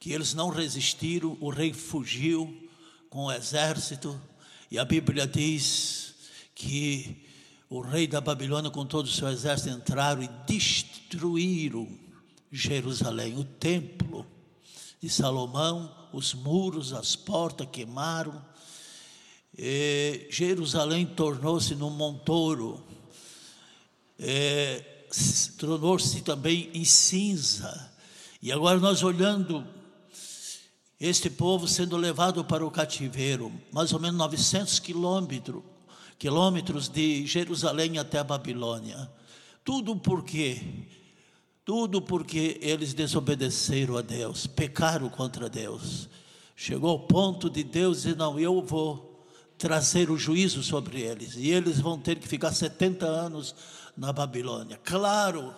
[0.00, 2.68] que eles não resistiram, o rei fugiu
[3.10, 4.18] com o exército,
[4.70, 6.14] e a Bíblia diz
[6.54, 7.26] que
[7.68, 11.86] o rei da Babilônia, com todo o seu exército, entraram e destruíram
[12.50, 14.26] Jerusalém, o templo
[15.00, 18.42] de Salomão, os muros, as portas queimaram.
[19.56, 22.82] E Jerusalém tornou-se num montouro,
[25.58, 27.92] tornou-se também em cinza.
[28.40, 29.79] E agora nós olhando
[31.00, 35.62] este povo sendo levado para o cativeiro, mais ou menos 900 quilômetros,
[36.18, 39.10] quilômetros de Jerusalém até a Babilônia.
[39.64, 40.60] Tudo por quê?
[41.64, 46.08] Tudo porque eles desobedeceram a Deus, pecaram contra Deus.
[46.54, 51.48] Chegou ao ponto de Deus dizer: Não, eu vou trazer o juízo sobre eles, e
[51.50, 53.54] eles vão ter que ficar 70 anos
[53.96, 54.78] na Babilônia.
[54.84, 55.54] Claro,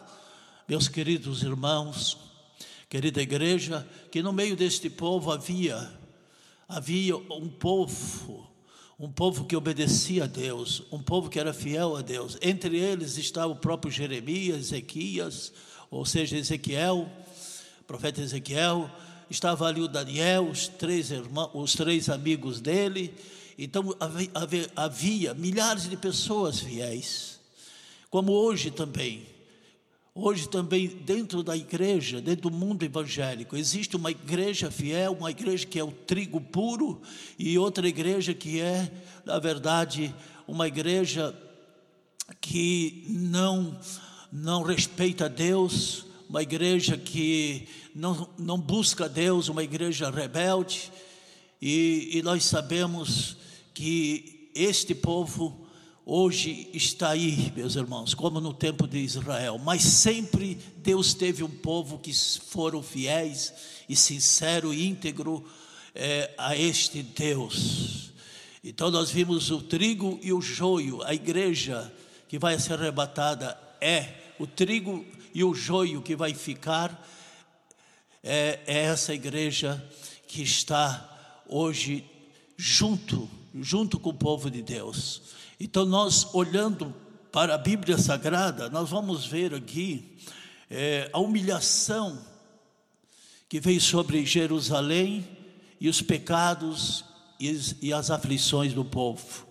[0.69, 2.32] meus queridos irmãos,
[2.93, 5.91] querida igreja, que no meio deste povo havia
[6.69, 8.47] havia um povo,
[9.01, 12.37] um povo que obedecia a Deus, um povo que era fiel a Deus.
[12.43, 15.55] Entre eles estava o próprio Jeremias, Ezequias,
[15.91, 17.11] ou seja, Ezequiel,
[17.87, 18.91] profeta Ezequiel,
[19.31, 23.15] estava ali o Daniel, os três irmãos, os três amigos dele.
[23.57, 27.41] Então havia, havia milhares de pessoas fiéis,
[28.11, 29.32] como hoje também.
[30.15, 35.67] Hoje também, dentro da igreja, dentro do mundo evangélico, existe uma igreja fiel, uma igreja
[35.67, 37.01] que é o trigo puro,
[37.39, 38.93] e outra igreja que é,
[39.25, 40.15] na verdade,
[40.47, 41.35] uma igreja
[42.43, 43.81] que não,
[44.31, 50.93] não respeita Deus, uma igreja que não, não busca Deus, uma igreja rebelde,
[51.61, 53.39] e, e nós sabemos
[53.73, 55.62] que este povo
[56.05, 61.51] hoje está aí, meus irmãos, como no tempo de Israel, mas sempre Deus teve um
[61.51, 63.53] povo que foram fiéis
[63.89, 65.45] e sincero e íntegro
[65.95, 68.13] é, a este Deus.
[68.65, 71.93] Então nós vimos o trigo e o joio, a igreja
[72.29, 77.09] que vai ser arrebatada é o trigo e o joio que vai ficar,
[78.23, 79.83] é, é essa igreja
[80.27, 82.05] que está hoje
[82.57, 83.29] junto,
[83.61, 85.23] junto com o povo de Deus.
[85.65, 86.93] Então, nós olhando
[87.31, 90.19] para a Bíblia Sagrada, nós vamos ver aqui
[90.69, 92.19] é, a humilhação
[93.49, 95.25] que veio sobre Jerusalém
[95.81, 97.05] e os pecados
[97.39, 99.47] e, e as aflições do povo.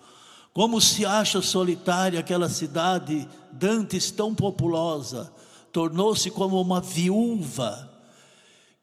[0.51, 5.33] Como se acha solitária aquela cidade dantes tão populosa,
[5.71, 7.89] tornou-se como uma viúva,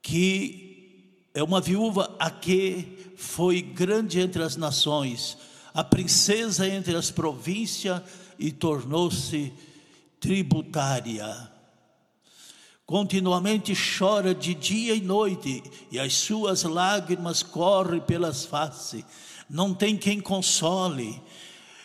[0.00, 5.36] que é uma viúva a que foi grande entre as nações,
[5.78, 8.02] a princesa entre as províncias
[8.36, 9.52] e tornou-se
[10.18, 11.48] tributária.
[12.84, 15.62] Continuamente chora de dia e noite,
[15.92, 19.04] e as suas lágrimas correm pelas faces.
[19.48, 21.22] Não tem quem console.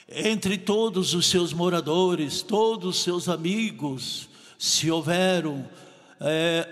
[0.09, 4.27] Entre todos os seus moradores, todos os seus amigos,
[4.57, 5.69] se houveram,
[6.19, 6.67] é,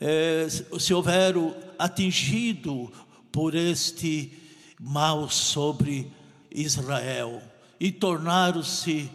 [0.00, 0.48] é,
[0.80, 2.92] se houveram atingido
[3.30, 4.32] por este
[4.80, 6.10] mal sobre
[6.56, 7.42] Israel.
[7.78, 9.10] e tornaram-se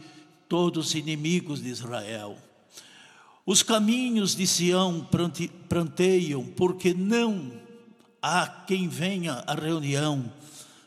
[0.47, 2.37] todos inimigos de Israel.
[3.45, 5.07] Os caminhos de Sião
[5.67, 7.51] pranteiam, porque não
[8.21, 10.31] há quem venha à reunião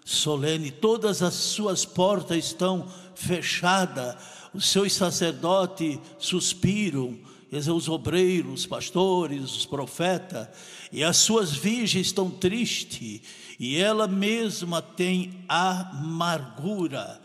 [0.05, 4.17] solene, todas as suas portas estão fechadas,
[4.53, 7.19] os seus sacerdotes suspiram,
[7.51, 10.49] os obreiros, os pastores, os profetas,
[10.93, 13.21] e as suas virgens estão tristes,
[13.59, 17.21] e ela mesma tem amargura.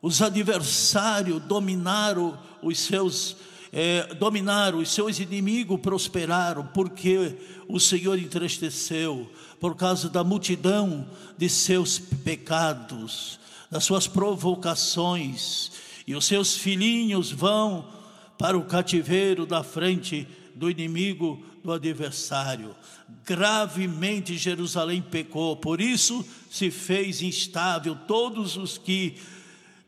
[0.00, 3.36] Os adversários dominaram os seus
[3.72, 7.36] é, dominaram, os seus inimigos prosperaram, porque
[7.68, 11.06] o Senhor entristeceu, por causa da multidão
[11.36, 13.38] de seus pecados,
[13.70, 15.70] das suas provocações,
[16.06, 17.86] e os seus filhinhos vão
[18.38, 22.74] para o cativeiro da frente do inimigo, do adversário.
[23.28, 29.20] Gravemente Jerusalém pecou, por isso se fez instável todos os que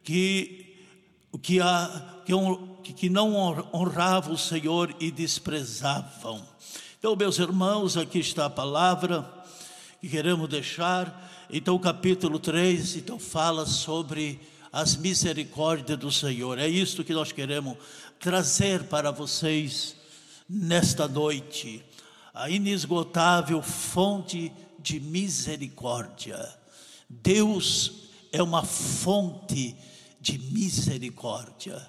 [0.05, 0.77] que
[1.41, 2.21] que, a,
[2.85, 3.35] que, que não
[3.73, 6.47] honravam o Senhor e desprezavam.
[6.99, 9.27] Então, meus irmãos, aqui está a palavra
[10.03, 11.47] que queremos deixar.
[11.49, 14.39] Então, o capítulo 3 então, fala sobre
[14.71, 16.59] as misericórdias do Senhor.
[16.59, 17.79] É isto que nós queremos
[18.19, 19.97] trazer para vocês
[20.47, 21.83] nesta noite.
[22.33, 26.39] A inesgotável fonte de misericórdia.
[27.09, 29.77] Deus é uma fonte
[30.21, 31.81] de misericórdia.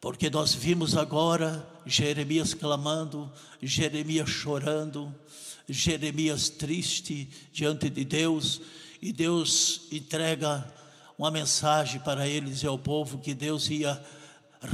[0.00, 3.30] Porque nós vimos agora Jeremias clamando,
[3.62, 5.14] Jeremias chorando,
[5.68, 8.60] Jeremias triste diante de Deus,
[9.00, 10.70] e Deus entrega
[11.18, 14.02] uma mensagem para eles e ao povo que Deus ia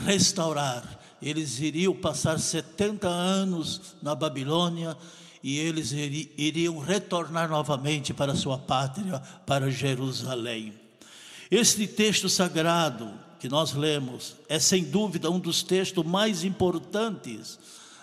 [0.05, 1.00] restaurar.
[1.23, 4.97] Eles iriam passar 70 anos na Babilônia
[5.43, 10.75] e eles iriam retornar novamente para sua pátria, para Jerusalém.
[11.51, 17.59] Este texto sagrado que nós lemos é sem dúvida um dos textos mais importantes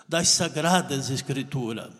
[0.08, 1.92] das sagradas escrituras.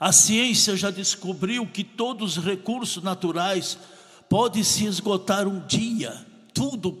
[0.00, 3.78] A ciência já descobriu que todos os recursos naturais
[4.28, 7.00] podem se esgotar um dia, tudo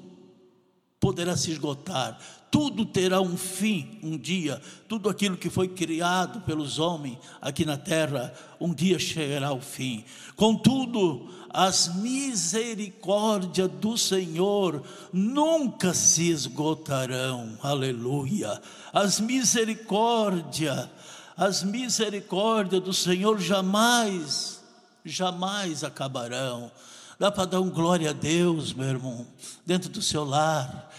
[1.00, 2.20] poderá se esgotar,
[2.52, 7.78] tudo terá um fim um dia, tudo aquilo que foi criado pelos homens aqui na
[7.78, 10.04] terra, um dia chegará ao fim.
[10.36, 18.60] Contudo, as misericórdias do Senhor nunca se esgotarão, aleluia.
[18.92, 20.90] As misericórdias
[21.34, 24.60] as misericórdias do Senhor jamais,
[25.02, 26.70] jamais acabarão.
[27.18, 29.26] Dá para dar um glória a Deus, meu irmão,
[29.64, 30.91] dentro do seu lar.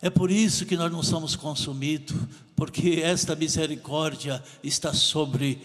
[0.00, 2.16] É por isso que nós não somos consumidos,
[2.54, 5.60] porque esta misericórdia está sobre,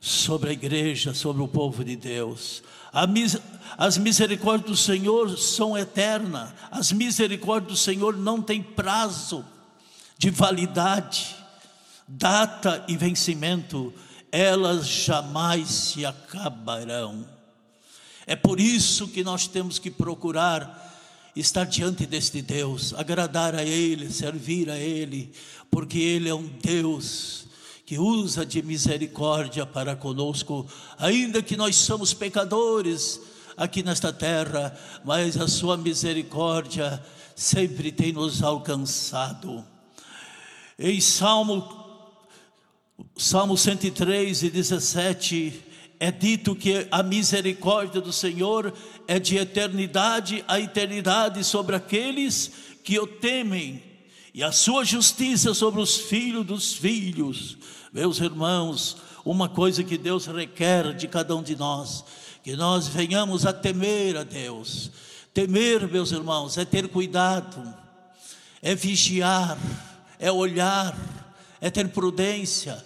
[0.00, 2.62] sobre a igreja, sobre o povo de Deus.
[3.76, 9.44] As misericórdias do Senhor são eternas, as misericórdias do Senhor não têm prazo
[10.18, 11.40] de validade
[12.10, 13.92] data e vencimento,
[14.32, 17.26] elas jamais se acabarão.
[18.26, 20.88] É por isso que nós temos que procurar
[21.40, 25.32] estar diante deste Deus, agradar a Ele, servir a Ele,
[25.70, 27.46] porque Ele é um Deus
[27.84, 30.66] que usa de misericórdia para conosco,
[30.96, 33.20] ainda que nós somos pecadores
[33.56, 37.02] aqui nesta terra, mas a Sua misericórdia
[37.34, 39.64] sempre tem nos alcançado.
[40.78, 41.80] Em Salmo
[43.16, 45.69] Salmo 103 e 17
[46.00, 48.72] é dito que a misericórdia do Senhor
[49.06, 52.50] é de eternidade a eternidade sobre aqueles
[52.82, 53.82] que o temem,
[54.32, 57.58] e a sua justiça sobre os filhos dos filhos.
[57.92, 62.02] Meus irmãos, uma coisa que Deus requer de cada um de nós,
[62.42, 64.90] que nós venhamos a temer a Deus.
[65.34, 67.62] Temer, meus irmãos, é ter cuidado,
[68.62, 69.58] é vigiar,
[70.18, 70.96] é olhar,
[71.60, 72.82] é ter prudência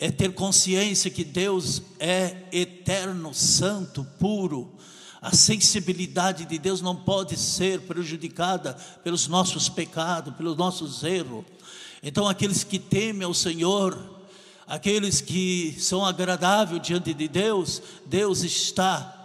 [0.00, 4.72] é ter consciência que Deus é eterno, santo, puro.
[5.20, 8.72] A sensibilidade de Deus não pode ser prejudicada
[9.04, 11.44] pelos nossos pecados, pelos nossos erros.
[12.02, 13.94] Então, aqueles que temem ao Senhor,
[14.66, 19.18] aqueles que são agradáveis diante de Deus, Deus está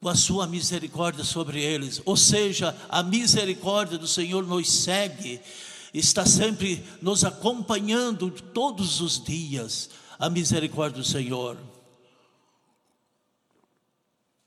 [0.00, 2.00] com a sua misericórdia sobre eles.
[2.06, 5.38] Ou seja, a misericórdia do Senhor nos segue
[5.92, 11.58] está sempre nos acompanhando todos os dias, a misericórdia do Senhor.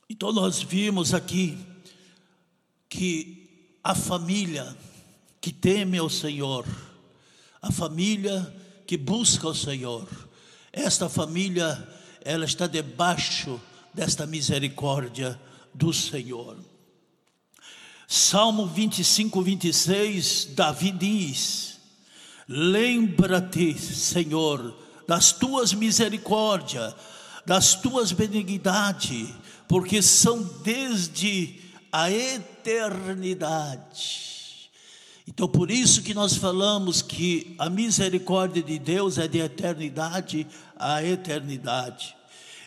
[0.09, 1.57] Então nós vimos aqui
[2.87, 4.77] que a família
[5.41, 6.65] que teme ao Senhor,
[7.61, 8.53] a família
[8.85, 10.07] que busca o Senhor,
[10.71, 11.87] esta família,
[12.21, 13.59] ela está debaixo
[13.93, 15.39] desta misericórdia
[15.73, 16.62] do Senhor.
[18.15, 21.79] Salmo 25, 26, Davi diz:
[22.47, 24.71] Lembra-te, Senhor,
[25.07, 26.93] das tuas misericórdias,
[27.43, 29.29] das tuas benignidades,
[29.67, 31.59] porque são desde
[31.91, 33.79] a eternidade.
[35.27, 40.45] Então, por isso que nós falamos que a misericórdia de Deus é de eternidade
[40.77, 42.15] a eternidade.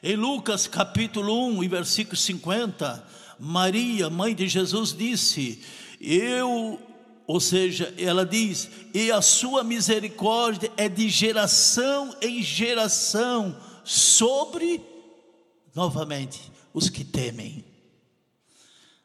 [0.02, 5.62] Em Lucas capítulo 1, versículo 50, Maria, mãe de Jesus, disse:
[6.00, 6.80] Eu,
[7.26, 14.82] ou seja, ela diz, e a sua misericórdia é de geração em geração sobre,
[15.74, 17.64] novamente, os que temem.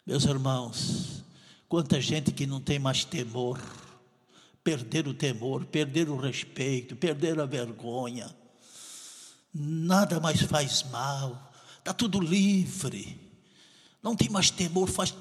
[0.05, 1.23] Meus irmãos,
[1.67, 3.59] quanta gente que não tem mais temor,
[4.63, 8.33] perder o temor, perder o respeito, perder a vergonha,
[9.53, 13.30] nada mais faz mal, está tudo livre
[14.01, 15.13] não tem mais temor, faz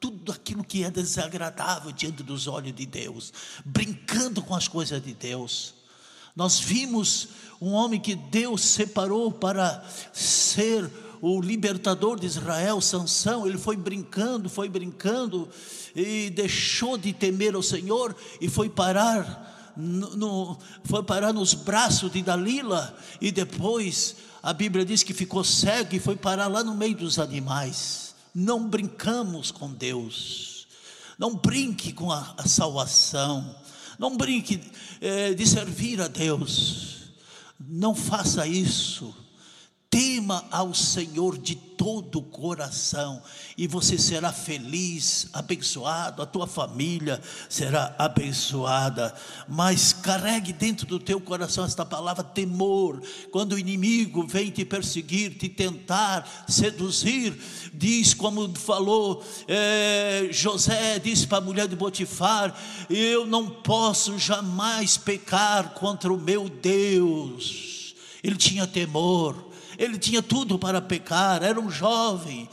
[0.00, 3.32] tudo aquilo que é desagradável diante dos olhos de Deus,
[3.64, 5.74] brincando com as coisas de Deus.
[6.34, 7.28] Nós vimos
[7.60, 10.90] um homem que Deus separou para ser
[11.22, 15.48] o libertador de Israel, Sansão, ele foi brincando, foi brincando
[15.94, 22.12] e deixou de temer ao Senhor e foi parar no, no, foi parar nos braços
[22.12, 22.94] de Dalila.
[23.18, 27.18] E depois a Bíblia diz que ficou cego e foi parar lá no meio dos
[27.18, 28.05] animais
[28.38, 30.66] não brincamos com Deus,
[31.18, 33.56] não brinque com a, a salvação,
[33.98, 34.60] não brinque
[35.00, 37.14] é, de servir a Deus,
[37.58, 39.16] não faça isso.
[39.96, 43.22] Tema ao Senhor de todo o coração
[43.56, 47.18] e você será feliz, abençoado, a tua família
[47.48, 49.14] será abençoada.
[49.48, 53.00] Mas carregue dentro do teu coração esta palavra temor.
[53.30, 57.34] Quando o inimigo vem te perseguir, te tentar, seduzir,
[57.72, 62.54] diz como falou é, José, disse para a mulher de Botifar:
[62.90, 67.94] Eu não posso jamais pecar contra o meu Deus.
[68.22, 72.48] Ele tinha temor ele tinha tudo para pecar, era um jovem,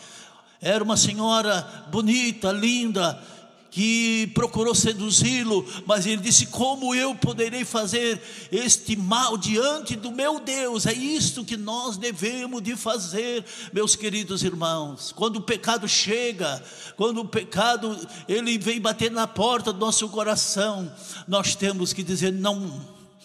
[0.62, 3.22] era uma senhora bonita, linda,
[3.74, 8.22] que procurou seduzi-lo, mas ele disse: Como eu poderei fazer
[8.52, 10.86] este mal diante do meu Deus?
[10.86, 13.44] É isto que nós devemos de fazer,
[13.74, 15.12] meus queridos irmãos.
[15.12, 16.64] Quando o pecado chega,
[16.96, 20.94] quando o pecado ele vem bater na porta do nosso coração,
[21.28, 22.80] nós temos que dizer: Não,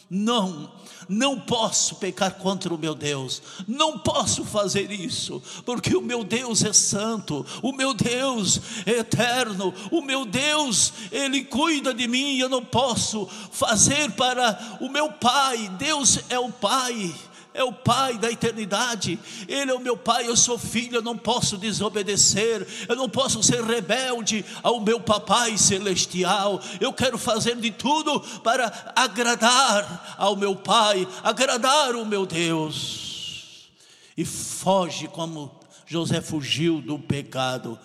[0.08, 0.72] não,
[1.08, 6.62] não posso pecar contra o meu Deus, não posso fazer isso, porque o meu Deus
[6.62, 12.48] é santo, o meu Deus é eterno, o meu Deus, Ele cuida de mim, eu
[12.48, 17.14] não posso fazer para o meu Pai, Deus é o Pai,
[17.58, 21.18] é o Pai da eternidade, Ele é o meu Pai, eu sou filho, eu não
[21.18, 27.72] posso desobedecer, eu não posso ser rebelde ao meu Papai celestial, eu quero fazer de
[27.72, 33.68] tudo para agradar ao meu Pai, agradar o meu Deus,
[34.16, 37.76] e foge como José fugiu do pecado,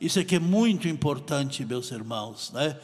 [0.00, 2.76] isso aqui é muito importante, meus irmãos, né?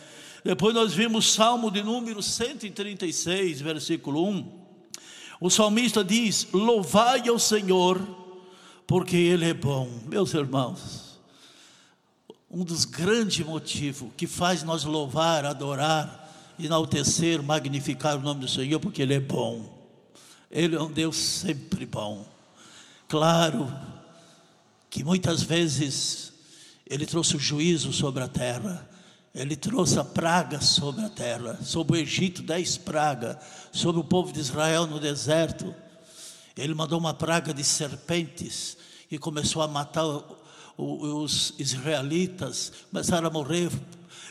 [0.45, 4.66] Depois nós vimos Salmo de número 136, versículo 1.
[5.41, 8.01] O salmista diz: Louvai ao Senhor,
[8.87, 9.89] porque Ele é bom.
[10.07, 11.19] Meus irmãos,
[12.51, 18.81] um dos grandes motivos que faz nós louvar, adorar, enaltecer, magnificar o nome do Senhor,
[18.81, 19.75] porque Ele é bom.
[20.51, 22.27] Ele é um Deus sempre bom.
[23.09, 23.73] Claro
[24.89, 26.33] que muitas vezes
[26.89, 28.89] Ele trouxe o juízo sobre a terra,
[29.37, 33.37] ele trouxe a praga sobre a terra, sobre o Egito, dez pragas,
[33.71, 35.75] sobre o povo de Israel no deserto.
[36.57, 38.79] Ele mandou uma praga de serpentes
[39.11, 40.07] e começou a matar
[40.79, 43.71] os israelitas, começaram a morrer.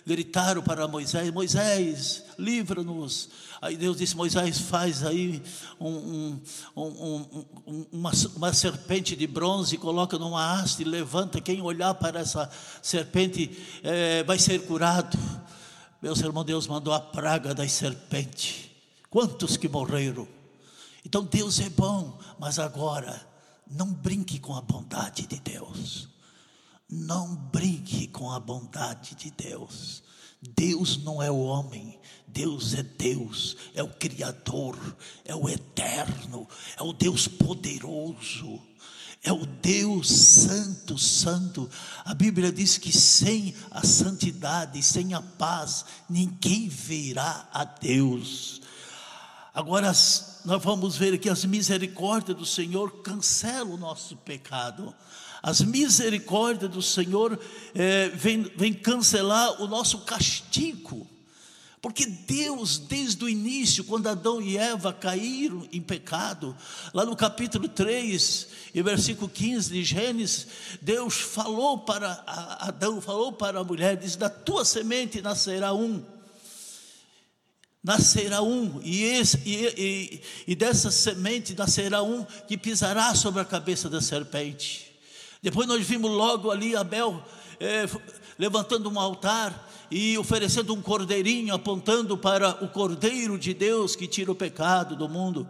[0.06, 3.30] Gritaram para Moisés: Moisés, livra-nos.
[3.60, 5.42] Aí Deus disse: Moisés, faz aí
[5.80, 6.42] um, um,
[6.76, 11.42] um, uma, uma, serpente de bronze, coloca numa haste, levanta.
[11.42, 12.52] Quem olhar para essa
[12.84, 15.18] serpente é, vai ser curado.
[16.00, 18.70] Meu irmão, Deus mandou a praga das serpentes.
[19.10, 20.28] Quantos que morreram?
[21.04, 23.26] Então Deus é bom, mas agora
[23.66, 26.15] não brinque com a bondade de Deus.
[26.90, 30.04] Não brinque com a bondade de Deus.
[30.42, 34.78] Deus não é o homem, Deus é Deus, é o Criador,
[35.24, 38.62] é o Eterno, é o Deus poderoso,
[39.24, 41.70] é o Deus Santo, Santo.
[42.04, 48.62] A Bíblia diz que sem a santidade, sem a paz, ninguém verá a Deus.
[49.54, 49.94] Agora,
[50.46, 54.94] nós vamos ver que as misericórdias do Senhor cancelam o nosso pecado.
[55.42, 57.40] As misericórdias do Senhor
[57.74, 61.08] é, vem, vem cancelar o nosso castigo.
[61.82, 66.56] Porque Deus, desde o início, quando Adão e Eva caíram em pecado,
[66.92, 70.48] lá no capítulo 3, e versículo 15 de Gênesis,
[70.82, 72.24] Deus falou para
[72.60, 76.04] Adão, falou para a mulher, diz: Da tua semente nascerá um.
[77.86, 83.46] Nascerá um, e, esse, e, e, e dessa semente nascerá um que pisará sobre a
[83.46, 84.92] cabeça da serpente.
[85.40, 87.24] Depois nós vimos logo ali Abel
[87.60, 87.88] é,
[88.40, 94.32] levantando um altar e oferecendo um cordeirinho, apontando para o Cordeiro de Deus que tira
[94.32, 95.48] o pecado do mundo.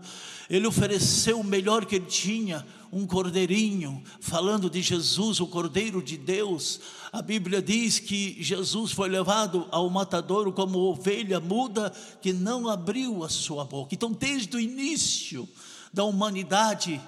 [0.50, 6.18] Ele ofereceu o melhor que ele tinha, um cordeirinho, falando de Jesus, o Cordeiro de
[6.18, 6.82] Deus.
[7.16, 11.90] A Bíblia diz que Jesus foi levado ao matadouro como ovelha muda
[12.22, 13.96] que não abriu a sua boca.
[13.96, 15.48] Então, desde o início
[15.94, 17.00] da humanidade,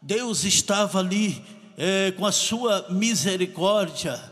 [0.00, 1.44] Deus estava ali
[1.76, 4.22] é, com a sua misericórdia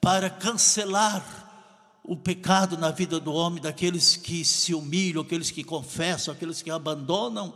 [0.00, 6.32] para cancelar o pecado na vida do homem, daqueles que se humilham, aqueles que confessam,
[6.32, 7.52] aqueles que abandonam,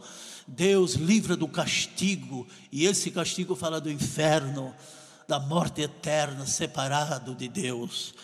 [0.47, 4.75] Deus livra do castigo, e esse castigo fala do inferno,
[5.27, 8.15] da morte eterna, separado de Deus.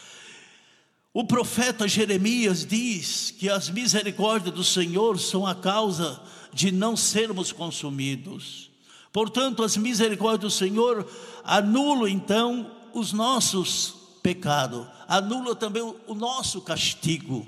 [1.12, 6.20] O profeta Jeremias diz que as misericórdias do Senhor são a causa
[6.52, 8.70] de não sermos consumidos.
[9.12, 11.06] Portanto, as misericórdias do Senhor
[11.44, 17.44] anulam então os nossos pecados anula também o, nosso castigo.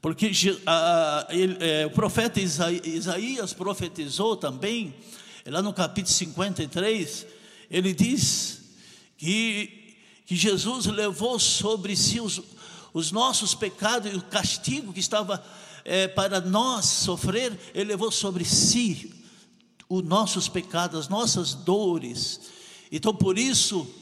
[0.00, 0.30] Porque
[0.66, 4.94] a, ele, é, o profeta Isaías profetizou também,
[5.46, 7.26] lá no capítulo 53,
[7.74, 8.60] ele diz
[9.16, 12.40] que, que Jesus levou sobre si os,
[12.92, 15.44] os nossos pecados e o castigo que estava
[15.84, 19.12] é, para nós sofrer, ele levou sobre si
[19.88, 22.42] os nossos pecados, as nossas dores.
[22.92, 23.92] Então, por isso,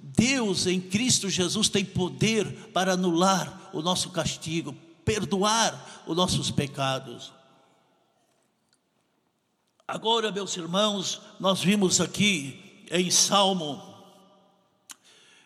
[0.00, 4.74] Deus em Cristo Jesus tem poder para anular o nosso castigo,
[5.04, 7.30] perdoar os nossos pecados.
[9.86, 13.82] Agora, meus irmãos, nós vimos aqui em Salmo,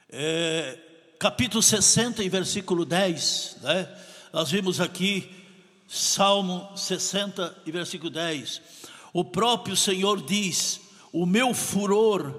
[0.08, 0.78] é,
[1.18, 3.88] capítulo 60 e versículo 10, né?
[4.32, 5.28] nós vimos aqui,
[5.88, 8.62] Salmo 60 e versículo 10,
[9.12, 10.80] o próprio Senhor diz:
[11.12, 12.34] O meu furor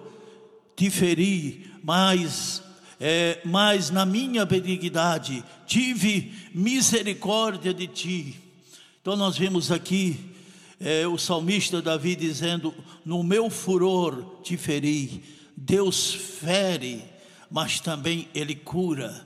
[0.75, 2.63] te feri, mas,
[2.99, 8.35] é, mas na minha benignidade tive misericórdia de ti.
[9.01, 10.32] Então nós vemos aqui
[10.83, 12.73] é, o salmista Davi dizendo:
[13.05, 15.23] No meu furor te feri.
[15.55, 17.05] Deus fere,
[17.49, 19.25] mas também Ele cura,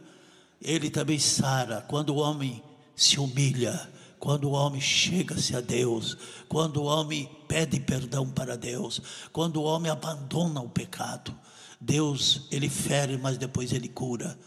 [0.61, 1.81] Ele também sara.
[1.81, 2.61] Quando o homem
[2.95, 3.89] se humilha,
[4.19, 6.15] quando o homem chega-se a Deus,
[6.47, 9.01] quando o homem pede perdão para Deus,
[9.31, 11.35] quando o homem abandona o pecado,
[11.81, 14.37] Deus, ele fere, mas depois ele cura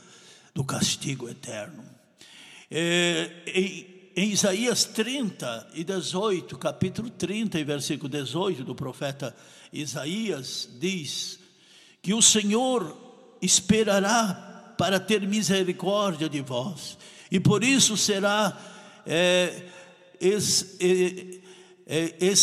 [0.54, 1.82] do castigo eterno.
[2.70, 3.89] É, em,
[4.20, 9.34] em Isaías 30 e 18, capítulo 30 e versículo 18 do profeta
[9.72, 11.40] Isaías, diz
[12.02, 12.94] que o Senhor
[13.40, 16.98] esperará para ter misericórdia de vós,
[17.30, 18.54] e por isso será
[19.06, 19.62] é,
[20.20, 20.34] é,
[21.88, 22.34] é,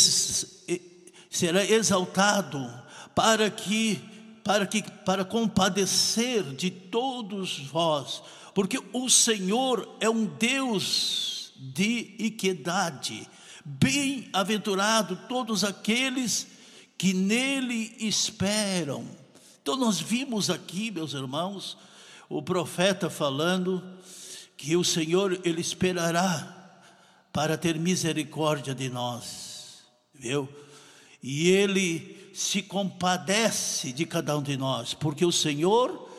[1.29, 2.67] será exaltado
[3.13, 4.01] para que
[4.43, 8.23] para, que, para compadecer de todos vós,
[8.55, 13.27] porque o Senhor é um Deus de equidade.
[13.65, 16.47] Bem-aventurado todos aqueles
[16.97, 19.05] que nele esperam.
[19.61, 21.77] Então, nós vimos aqui, meus irmãos,
[22.29, 23.83] o profeta falando
[24.55, 26.81] que o Senhor, ele esperará
[27.31, 29.83] para ter misericórdia de nós,
[30.13, 30.49] viu?
[31.21, 36.09] E ele se compadece de cada um de nós, porque o Senhor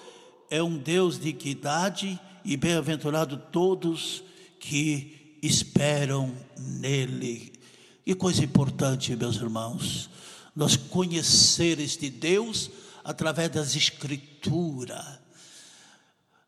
[0.50, 4.22] é um Deus de equidade e bem-aventurado todos
[4.60, 7.52] que esperam nele.
[8.04, 10.08] Que coisa importante, meus irmãos,
[10.54, 12.70] nós conhecer este Deus
[13.04, 15.18] através das Escrituras.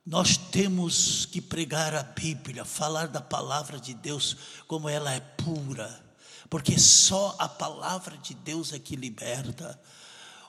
[0.04, 4.36] Nós temos que pregar a Bíblia, falar da palavra de Deus
[4.66, 6.10] como ela é pura
[6.50, 9.80] porque só a palavra de Deus é que liberta.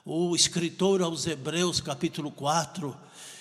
[0.04, 2.94] O escritor aos Hebreus, capítulo 4,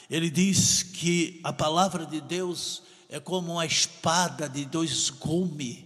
[0.08, 5.86] ele diz que a palavra de Deus é como uma espada de dois gumes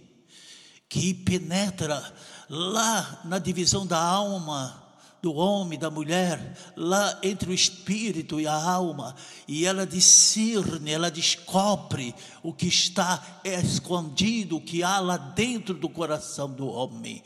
[0.88, 2.14] que penetra
[2.48, 4.84] lá na divisão da alma
[5.20, 9.16] do homem, da mulher, lá entre o espírito e a alma,
[9.48, 12.14] e ela discerne, ela descobre
[12.44, 17.24] o que está escondido, o que há lá dentro do coração do homem.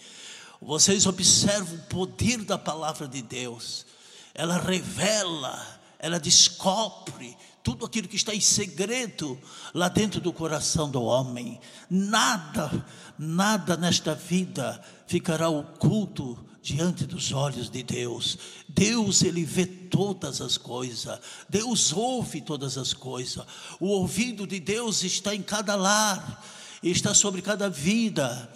[0.63, 3.85] Vocês observam o poder da palavra de Deus.
[4.33, 9.39] ela revela, ela descobre tudo aquilo que está em segredo
[9.75, 11.61] lá dentro do coração do homem.
[11.89, 12.85] Nada,
[13.19, 18.39] nada nesta vida ficará oculto diante dos olhos de Deus.
[18.69, 21.19] Deus, ele vê todas as coisas.
[21.49, 23.45] Deus ouve todas as coisas.
[23.79, 26.45] O ouvido de Deus está em cada lar,
[26.83, 28.51] está sobre cada vida.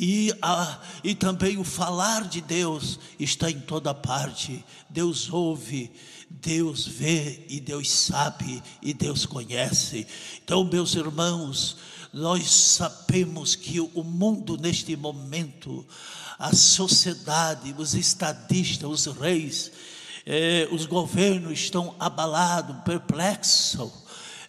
[0.00, 4.64] E, a, e também o falar de Deus está em toda parte.
[4.88, 5.90] Deus ouve,
[6.30, 10.06] Deus vê e Deus sabe e Deus conhece.
[10.42, 11.76] Então, meus irmãos,
[12.12, 15.86] nós sabemos que o mundo neste momento,
[16.38, 19.72] a sociedade, os estadistas, os reis,
[20.24, 23.90] eh, os governos estão abalados, perplexos.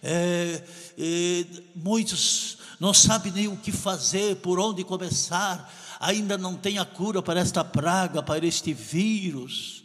[0.02, 0.62] Eh,
[0.98, 5.70] eh, muitos não sabem nem o que fazer, por onde começar,
[6.00, 9.79] ainda não tem a cura para esta praga, para este vírus.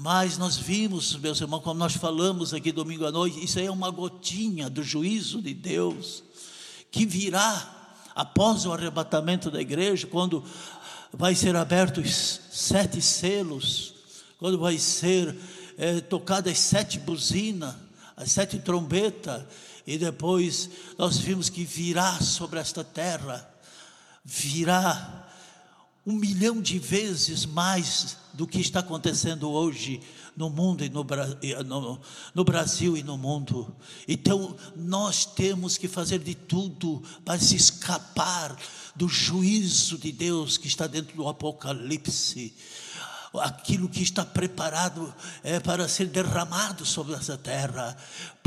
[0.00, 3.70] Mas nós vimos, meus irmãos, como nós falamos aqui domingo à noite, isso aí é
[3.70, 6.22] uma gotinha do juízo de Deus
[6.88, 10.44] que virá após o arrebatamento da igreja, quando
[11.12, 13.92] vai ser abertos sete selos,
[14.38, 15.34] quando vai ser
[15.76, 17.74] é, tocadas as sete buzinas,
[18.16, 19.42] as sete trombetas,
[19.84, 23.52] e depois nós vimos que virá sobre esta terra,
[24.24, 25.27] virá
[26.08, 30.00] um milhão de vezes mais do que está acontecendo hoje
[30.34, 31.04] no mundo e no,
[31.66, 32.00] no,
[32.34, 33.76] no, Brasil e no mundo.
[34.06, 38.56] Então, nós temos que fazer de tudo para se escapar
[38.96, 42.54] do juízo de Deus que está dentro do Apocalipse
[43.40, 45.12] aquilo que está preparado
[45.42, 47.96] é, para ser derramado sobre essa terra.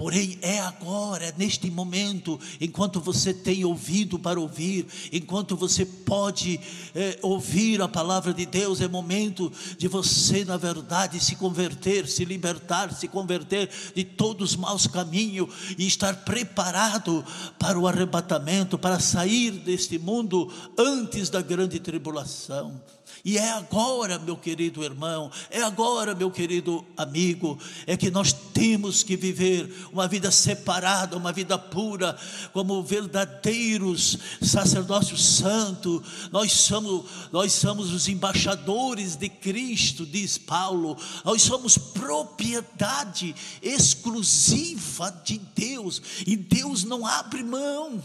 [0.01, 6.59] Porém, é agora, é neste momento, enquanto você tem ouvido para ouvir, enquanto você pode
[6.95, 12.25] é, ouvir a palavra de Deus, é momento de você, na verdade, se converter, se
[12.25, 17.23] libertar, se converter de todos os maus caminhos e estar preparado
[17.59, 22.81] para o arrebatamento, para sair deste mundo antes da grande tribulação.
[23.24, 29.03] E é agora, meu querido irmão, é agora, meu querido amigo, é que nós temos
[29.03, 32.17] que viver uma vida separada, uma vida pura,
[32.51, 36.03] como verdadeiros sacerdócios santo.
[36.32, 40.97] Nós somos, nós somos os embaixadores de Cristo, diz Paulo.
[41.24, 48.01] Nós somos propriedade exclusiva de Deus, e Deus não abre mão.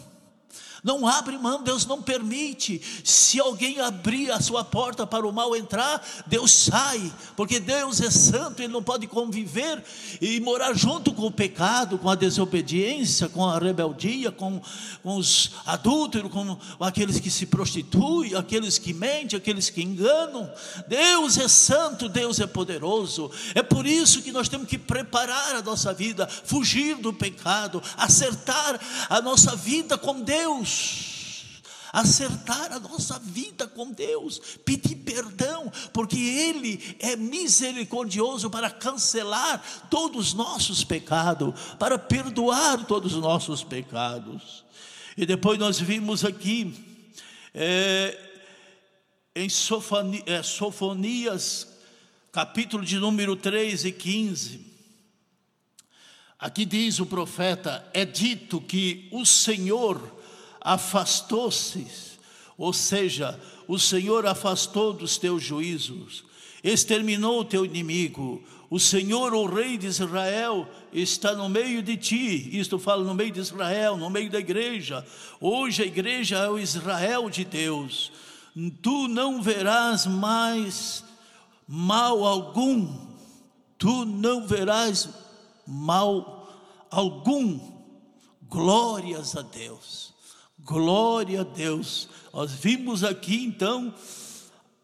[0.87, 2.80] Não abre mão, Deus não permite.
[3.03, 8.09] Se alguém abrir a sua porta para o mal entrar, Deus sai, porque Deus é
[8.09, 9.82] santo, Ele não pode conviver
[10.20, 14.62] e morar junto com o pecado, com a desobediência, com a rebeldia, com,
[15.03, 20.49] com os adúlteros, com aqueles que se prostituem, aqueles que mentem, aqueles que enganam.
[20.87, 23.28] Deus é santo, Deus é poderoso.
[23.57, 28.78] É por isso que nós temos que preparar a nossa vida, fugir do pecado, acertar
[29.11, 30.76] a nossa vida com Deus
[31.97, 40.29] acertar a nossa vida com Deus, pedir perdão, porque Ele é misericordioso para cancelar todos
[40.29, 44.62] os nossos pecados, para perdoar todos os nossos pecados.
[45.16, 46.74] E depois nós vimos aqui,
[47.55, 48.18] é,
[49.35, 49.49] em
[50.27, 51.68] é, Sofonias,
[52.31, 54.61] capítulo de número 3 e 15,
[56.39, 60.16] aqui diz o profeta: é dito que o Senhor
[60.67, 61.87] afastou-se,
[62.59, 66.25] ou seja, o Senhor afastou dos teus juízos,
[66.62, 68.43] exterminou o teu inimigo.
[68.69, 72.59] O Senhor, o Rei de Israel, está no meio de ti.
[72.59, 75.07] Isto fala no meio de Israel, no meio da igreja.
[75.41, 78.11] Hoje a igreja é o Israel de Deus.
[78.83, 81.05] Tu não verás mais
[81.69, 83.07] mal algum.
[83.79, 85.09] Tu não verás
[85.64, 86.51] mal
[86.91, 87.61] algum.
[88.49, 90.16] Glórias a Deus.
[90.67, 92.09] Glória a Deus.
[92.35, 93.95] Nós vimos aqui então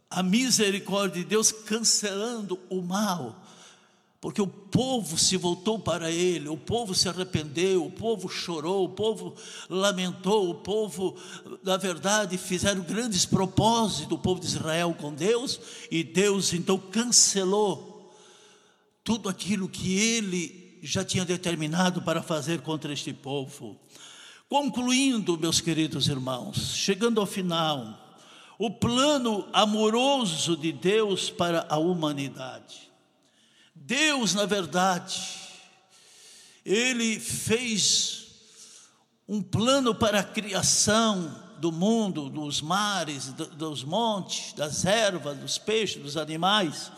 [0.09, 3.43] a misericórdia de Deus cancelando o mal,
[4.20, 8.91] porque o povo se voltou para ele, o povo se arrependeu, o povo chorou, o
[8.91, 9.35] povo
[9.68, 11.16] lamentou, o povo,
[11.64, 15.59] na verdade, fizeram grandes propósitos, o povo de Israel com Deus,
[15.91, 18.14] e Deus então cancelou
[19.03, 23.76] tudo aquilo que ele já tinha determinado para fazer contra este povo.
[24.53, 27.98] Concluindo, meus queridos irmãos, chegando ao final,
[28.59, 32.92] o plano amoroso de Deus para a humanidade.
[33.74, 35.22] Deus, na verdade,
[36.66, 38.26] Ele fez
[39.26, 46.03] um plano para a criação do mundo, dos mares, dos montes, das ervas, dos peixes,
[46.03, 46.92] dos animais.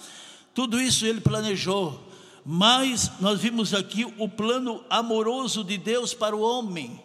[0.52, 2.02] Tudo isso ele planejou.
[2.44, 7.00] Mas nós vimos aqui o plano amoroso de Deus para o homem.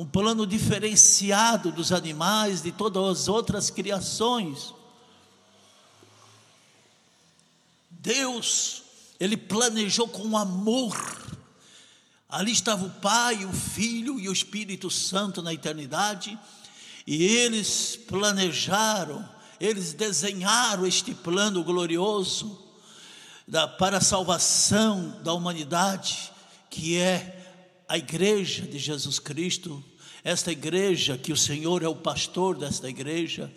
[0.00, 4.72] Um plano diferenciado dos animais, de todas as outras criações.
[7.90, 8.82] Deus,
[9.20, 10.96] ele planejou com amor.
[12.26, 16.38] Ali estava o Pai, o Filho e o Espírito Santo na eternidade,
[17.06, 19.28] e eles planejaram,
[19.60, 22.58] eles desenharam este plano glorioso
[23.46, 26.32] da, para a salvação da humanidade,
[26.70, 27.36] que é
[27.86, 29.84] a igreja de Jesus Cristo,
[30.22, 33.52] esta igreja que o Senhor é o pastor desta igreja,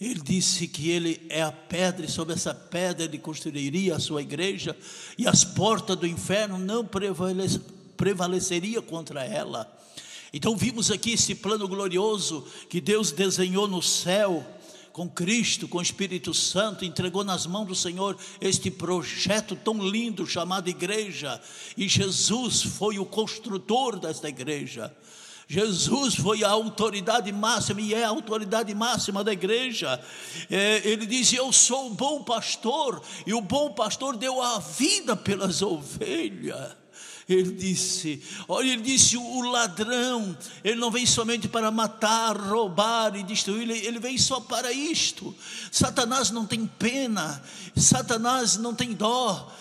[0.00, 4.20] ele disse que ele é a pedra, e sobre essa pedra ele construiria a sua
[4.20, 4.76] igreja,
[5.16, 6.84] e as portas do inferno não
[7.96, 9.72] prevaleceria contra ela.
[10.32, 14.44] Então vimos aqui esse plano glorioso que Deus desenhou no céu,
[14.92, 20.26] com Cristo, com o Espírito Santo, entregou nas mãos do Senhor este projeto tão lindo
[20.26, 21.40] chamado igreja,
[21.76, 24.94] e Jesus foi o construtor desta igreja.
[25.52, 30.02] Jesus foi a autoridade máxima e é a autoridade máxima da igreja.
[30.50, 35.14] É, ele diz: Eu sou o bom pastor, e o bom pastor deu a vida
[35.14, 36.74] pelas ovelhas.
[37.28, 40.34] Ele disse: Olha, ele disse: o ladrão,
[40.64, 45.34] ele não vem somente para matar, roubar e destruir, ele, ele vem só para isto.
[45.70, 47.42] Satanás não tem pena,
[47.76, 49.52] Satanás não tem dó,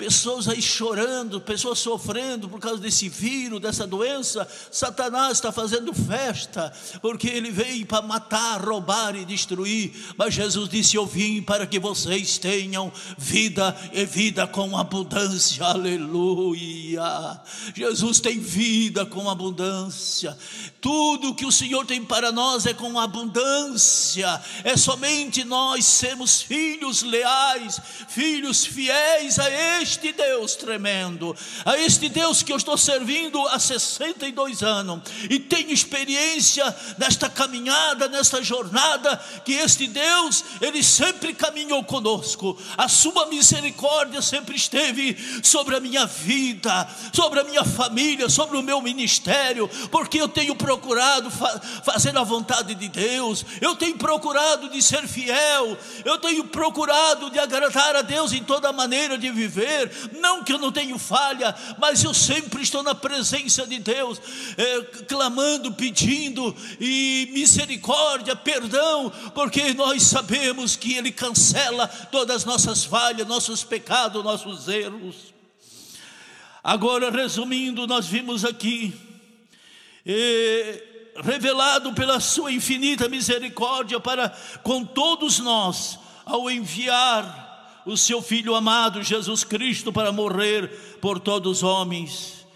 [0.00, 4.48] pessoas aí chorando, pessoas sofrendo por causa desse vírus, dessa doença.
[4.70, 6.72] Satanás está fazendo festa,
[7.02, 9.92] porque ele veio para matar, roubar e destruir.
[10.16, 15.66] Mas Jesus disse: Eu vim para que vocês tenham vida e vida com abundância.
[15.66, 17.38] Aleluia.
[17.76, 20.34] Jesus tem vida com abundância.
[20.80, 24.40] Tudo que o Senhor tem para nós é com abundância.
[24.64, 27.78] É somente nós sermos filhos leais,
[28.08, 33.58] filhos fiéis a este este Deus tremendo, a este Deus que eu estou servindo há
[33.58, 36.64] 62 anos e tenho experiência
[36.96, 44.54] nesta caminhada, nesta jornada, que este Deus, ele sempre caminhou conosco, a sua misericórdia sempre
[44.54, 50.28] esteve sobre a minha vida, sobre a minha família, sobre o meu ministério, porque eu
[50.28, 56.18] tenho procurado fa fazer a vontade de Deus, eu tenho procurado de ser fiel, eu
[56.18, 59.79] tenho procurado de agradar a Deus em toda maneira de viver
[60.20, 64.20] não que eu não tenho falha, mas eu sempre estou na presença de Deus,
[64.56, 72.84] é, clamando, pedindo e misericórdia, perdão, porque nós sabemos que Ele cancela todas as nossas
[72.84, 75.34] falhas, nossos pecados, nossos erros.
[76.62, 78.94] Agora, resumindo, nós vimos aqui,
[80.04, 80.82] é,
[81.22, 84.28] revelado pela Sua infinita misericórdia para
[84.62, 87.49] com todos nós, ao enviar
[87.86, 90.68] o seu Filho amado Jesus Cristo para morrer
[91.00, 92.46] por todos os homens.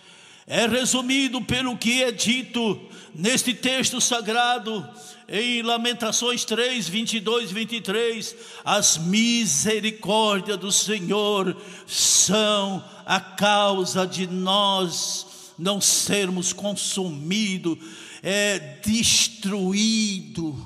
[0.46, 2.80] É resumido pelo que é dito
[3.14, 4.86] neste texto sagrado,
[5.28, 11.56] em Lamentações 3, 22 e 23, as misericórdias do Senhor
[11.86, 15.26] são a causa de nós
[15.58, 17.78] não sermos consumidos,
[18.22, 20.56] é destruído,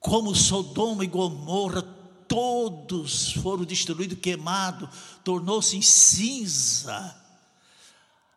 [0.00, 1.82] como Sodoma e Gomorra
[2.28, 4.88] todos foram destruídos, queimados,
[5.22, 7.14] tornou-se em cinza.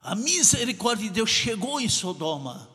[0.02, 2.70] A misericórdia de Deus chegou em Sodoma,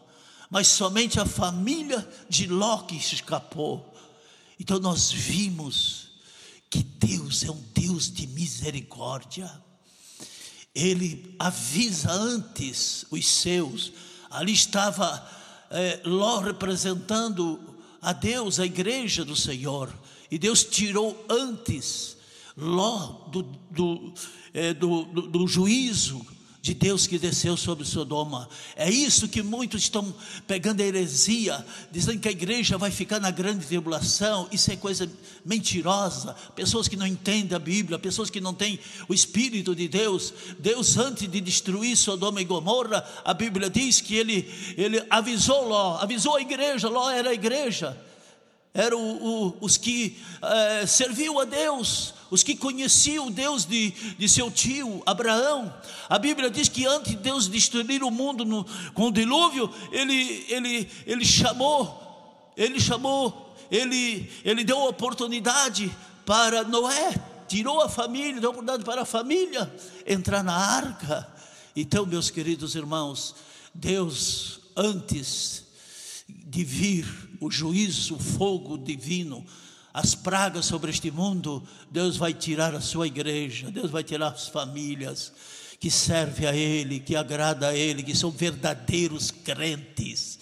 [0.51, 3.95] mas somente a família de Ló que escapou.
[4.59, 6.09] Então nós vimos
[6.69, 9.51] que Deus é um Deus de misericórdia.
[10.75, 13.93] Ele avisa antes os seus.
[14.31, 15.27] Ali estava
[15.71, 17.61] é, Ló representando
[18.01, 19.93] a Deus, a igreja do Senhor.
[20.33, 22.17] E Deus tirou antes
[22.57, 24.15] Ló do, do,
[24.55, 26.25] é, do, do, do juízo
[26.63, 28.49] de Deus que desceu sobre Sodoma.
[28.75, 30.15] É isso que muitos estão
[30.47, 34.49] pegando a heresia, dizendo que a igreja vai ficar na grande tribulação.
[34.51, 35.11] Isso é coisa
[35.45, 36.35] mentirosa.
[36.57, 40.33] Pessoas que não entendem a Bíblia, pessoas que não têm o Espírito de Deus.
[40.59, 45.99] Deus, antes de destruir Sodoma e Gomorra, a Bíblia diz que ele, ele avisou Ló,
[46.01, 48.12] avisou a igreja, Ló era a igreja
[48.75, 54.51] eram os que é, serviam a Deus, os que conheciam o Deus de, de seu
[54.51, 55.73] tio Abraão.
[56.09, 58.65] A Bíblia diz que antes de Deus destruir o mundo no,
[58.95, 65.95] com o dilúvio, ele, ele, ele chamou, ele chamou, ele, ele deu oportunidade
[66.25, 67.15] para Noé,
[67.47, 69.71] tirou a família, deu oportunidade para a família
[70.07, 71.29] entrar na arca.
[71.77, 73.35] Então, meus queridos irmãos,
[73.75, 75.65] Deus antes
[76.27, 79.45] de vir o juízo, o fogo divino,
[79.93, 84.49] as pragas sobre este mundo, Deus vai tirar a sua igreja, Deus vai tirar as
[84.49, 85.33] famílias
[85.79, 90.39] que servem a Ele, que agrada a Ele, que são verdadeiros crentes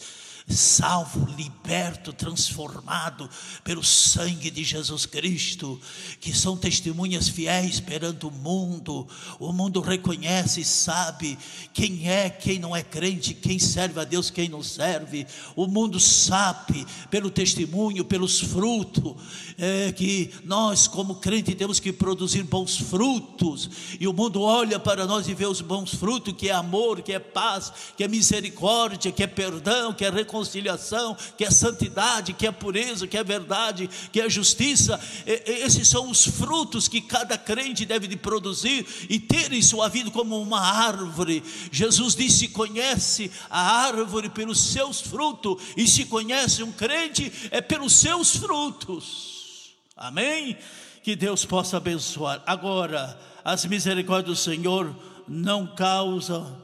[0.52, 3.28] salvo, liberto, transformado
[3.62, 5.80] pelo sangue de Jesus Cristo,
[6.20, 9.06] que são testemunhas fiéis perante o mundo.
[9.38, 11.38] O mundo reconhece e sabe
[11.72, 15.26] quem é, quem não é crente, quem serve a Deus, quem não serve.
[15.54, 19.14] O mundo sabe pelo testemunho, pelos frutos,
[19.56, 23.70] é, que nós, como crente, temos que produzir bons frutos.
[23.98, 27.12] E o mundo olha para nós e vê os bons frutos, que é amor, que
[27.12, 32.32] é paz, que é misericórdia, que é perdão, que é reconciliação reconciliação, que é santidade,
[32.32, 34.98] que é pureza, que é verdade, que é justiça.
[35.26, 40.10] esses são os frutos que cada crente deve de produzir e ter em sua vida
[40.10, 41.42] como uma árvore.
[41.70, 47.94] Jesus disse: conhece a árvore pelos seus frutos, e se conhece um crente é pelos
[47.94, 49.74] seus frutos.
[49.96, 50.56] Amém?
[51.02, 52.42] Que Deus possa abençoar.
[52.46, 54.94] Agora, as misericórdias do Senhor
[55.28, 56.56] não causam,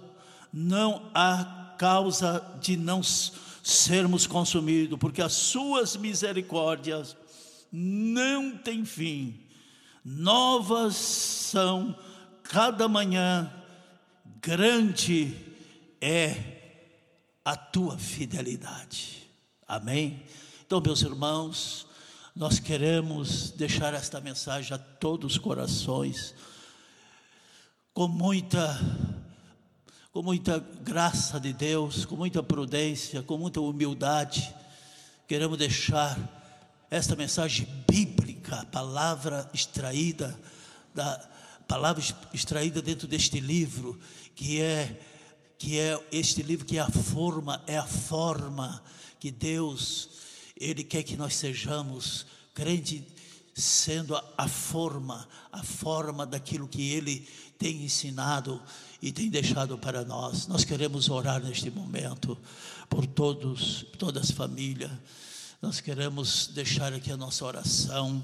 [0.52, 3.02] não há causa de não
[3.66, 7.16] sermos consumidos, porque as suas misericórdias
[7.72, 9.40] não têm fim,
[10.04, 11.98] novas são
[12.44, 13.52] cada manhã,
[14.40, 15.34] grande
[16.00, 16.36] é
[17.44, 19.28] a tua fidelidade.
[19.66, 20.22] Amém?
[20.64, 21.88] Então, meus irmãos,
[22.36, 26.36] nós queremos deixar esta mensagem a todos os corações,
[27.92, 28.78] com muita
[30.16, 34.50] com muita graça de Deus, com muita prudência, com muita humildade,
[35.28, 36.18] queremos deixar
[36.90, 40.34] esta mensagem bíblica, palavra extraída
[40.94, 41.18] da
[41.68, 42.02] palavra
[42.32, 44.00] extraída dentro deste livro,
[44.34, 44.98] que é
[45.58, 48.82] que é este livro que é a forma, é a forma
[49.20, 50.08] que Deus
[50.58, 53.06] ele quer que nós sejamos crente
[53.54, 58.62] sendo a, a forma, a forma daquilo que ele tem ensinado
[59.06, 60.48] e tem deixado para nós.
[60.48, 62.36] Nós queremos orar neste momento
[62.90, 64.90] por todos, todas as famílias.
[65.62, 68.20] Nós queremos deixar aqui a nossa oração.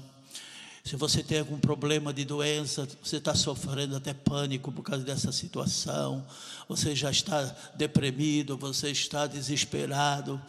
[0.83, 5.31] Se você tem algum problema de doença, você está sofrendo até pânico por causa dessa
[5.31, 6.27] situação,
[6.67, 7.43] você já está
[7.75, 10.41] deprimido, você está desesperado,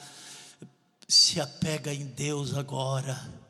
[1.06, 3.44] se apega em Deus agora.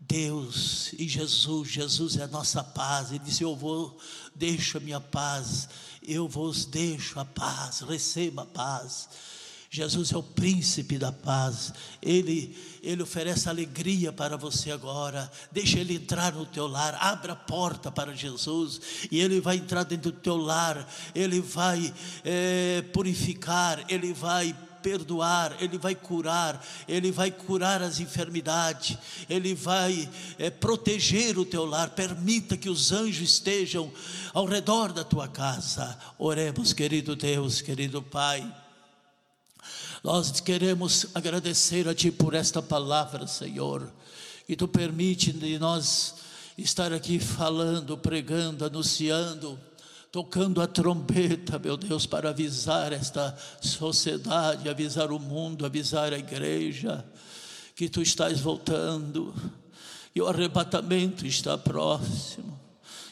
[0.00, 3.10] Deus e Jesus, Jesus é a nossa paz.
[3.10, 3.98] Ele disse: Eu vou,
[4.34, 5.68] deixo a minha paz,
[6.08, 9.08] eu vos deixo a paz, receba a paz.
[9.70, 11.72] Jesus é o príncipe da paz.
[12.00, 15.30] Ele ele oferece alegria para você agora.
[15.52, 16.96] Deixa ele entrar no teu lar.
[17.00, 18.80] Abra a porta para Jesus
[19.10, 20.88] e ele vai entrar dentro do teu lar.
[21.14, 21.92] Ele vai
[22.24, 23.84] é, purificar.
[23.90, 24.56] Ele vai
[24.88, 28.96] perdoar, Ele vai curar, Ele vai curar as enfermidades,
[29.28, 30.08] Ele vai
[30.38, 31.90] é, proteger o teu lar.
[31.90, 33.92] Permita que os anjos estejam
[34.32, 35.98] ao redor da tua casa.
[36.18, 38.50] Oremos, querido Deus, querido Pai.
[40.02, 43.92] Nós queremos agradecer a Ti por esta palavra, Senhor,
[44.46, 46.14] que Tu permite de nós
[46.56, 49.60] estar aqui falando, pregando, anunciando
[50.10, 57.04] tocando a trombeta, meu Deus, para avisar esta sociedade, avisar o mundo, avisar a igreja
[57.74, 59.34] que tu estás voltando,
[60.14, 62.58] e o arrebatamento está próximo,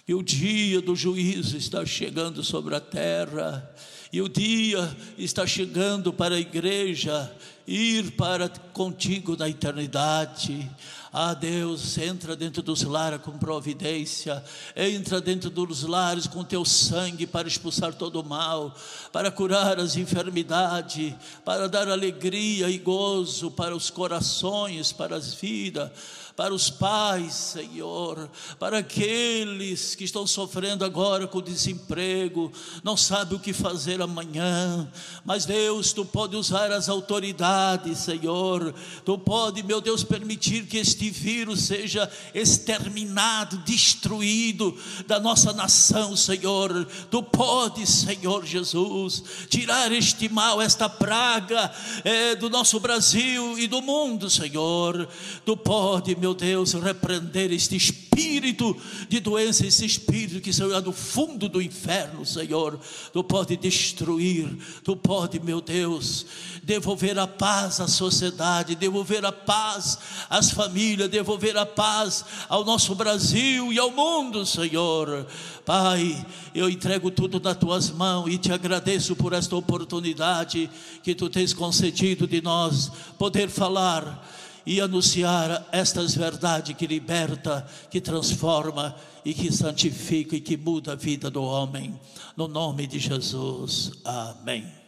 [0.09, 3.72] e o dia do juízo está chegando sobre a terra,
[4.17, 7.31] e o dia está chegando para a igreja
[7.67, 10.71] ir para contigo na eternidade.
[11.12, 14.43] Ah, Deus, entra dentro dos lares com providência,
[14.75, 18.75] entra dentro dos lares com teu sangue para expulsar todo o mal,
[19.12, 21.12] para curar as enfermidades,
[21.45, 25.91] para dar alegria e gozo para os corações, para as vidas
[26.37, 28.28] para os pais, Senhor,
[28.59, 32.53] para aqueles que estão sofrendo agora com desemprego,
[32.84, 34.87] não sabe o que fazer amanhã,
[35.24, 41.09] mas Deus, tu pode usar as autoridades, Senhor, tu pode, meu Deus, permitir que este
[41.09, 44.76] vírus seja exterminado, destruído
[45.07, 46.87] da nossa nação, Senhor.
[47.11, 51.72] Tu pode, Senhor Jesus, tirar este mal, esta praga
[52.05, 55.09] é, do nosso Brasil e do mundo, Senhor.
[55.45, 58.77] Tu pode, meu meu Deus, repreender este espírito
[59.09, 62.81] de doença, esse espírito que saiu do fundo do inferno, Senhor.
[63.12, 66.27] Tu pode destruir, tu pode, meu Deus,
[66.64, 69.99] devolver a paz à sociedade, devolver a paz
[70.29, 75.29] às famílias, devolver a paz ao nosso Brasil e ao mundo, Senhor.
[75.64, 80.68] Pai, eu entrego tudo nas tuas mãos e te agradeço por esta oportunidade
[81.05, 84.27] que tu tens concedido de nós poder falar
[84.67, 90.97] e anunciar estas verdades que liberta, que transforma e que santifica e que muda a
[90.97, 91.99] vida do homem.
[92.37, 93.93] No nome de Jesus.
[94.05, 94.87] Amém.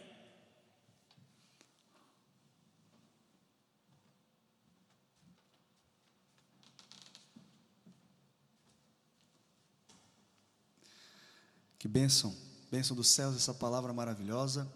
[11.79, 12.35] Que bênção,
[12.69, 14.69] bênção dos céus, essa palavra maravilhosa.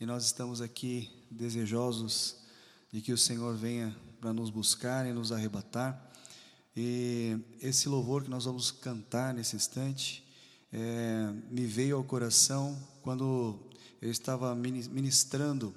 [0.00, 2.36] E nós estamos aqui desejosos
[2.90, 6.10] de que o Senhor venha para nos buscar e nos arrebatar.
[6.76, 10.22] E esse louvor que nós vamos cantar nesse instante
[10.72, 13.58] é, me veio ao coração quando
[14.00, 15.74] eu estava ministrando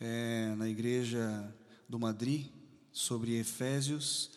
[0.00, 1.54] é, na igreja
[1.88, 2.46] do Madrid
[2.92, 4.30] sobre Efésios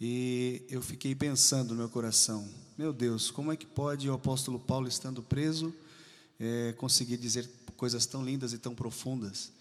[0.00, 4.58] e eu fiquei pensando no meu coração: meu Deus, como é que pode o apóstolo
[4.58, 5.74] Paulo, estando preso,
[6.38, 9.52] é, conseguir dizer coisas tão lindas e tão profundas?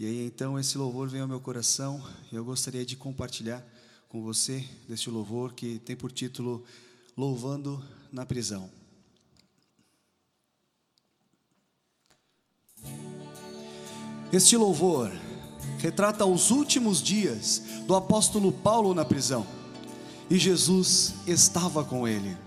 [0.00, 3.62] E aí então esse louvor veio ao meu coração e eu gostaria de compartilhar
[4.08, 6.64] com você deste louvor que tem por título
[7.14, 8.70] Louvando na Prisão.
[14.32, 15.12] Este louvor
[15.76, 19.46] retrata os últimos dias do apóstolo Paulo na prisão
[20.30, 22.38] e Jesus estava com ele.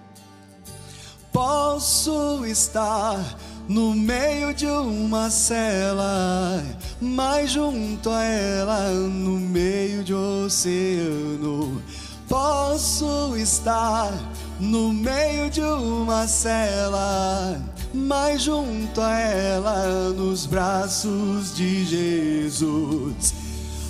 [1.32, 3.20] Posso estar
[3.68, 6.64] no meio de uma cela,
[7.00, 11.82] mais junto a ela, no meio de oceano.
[12.28, 14.12] Posso estar
[14.60, 17.62] no meio de uma cela,
[17.94, 23.34] mais junto a ela, nos braços de Jesus,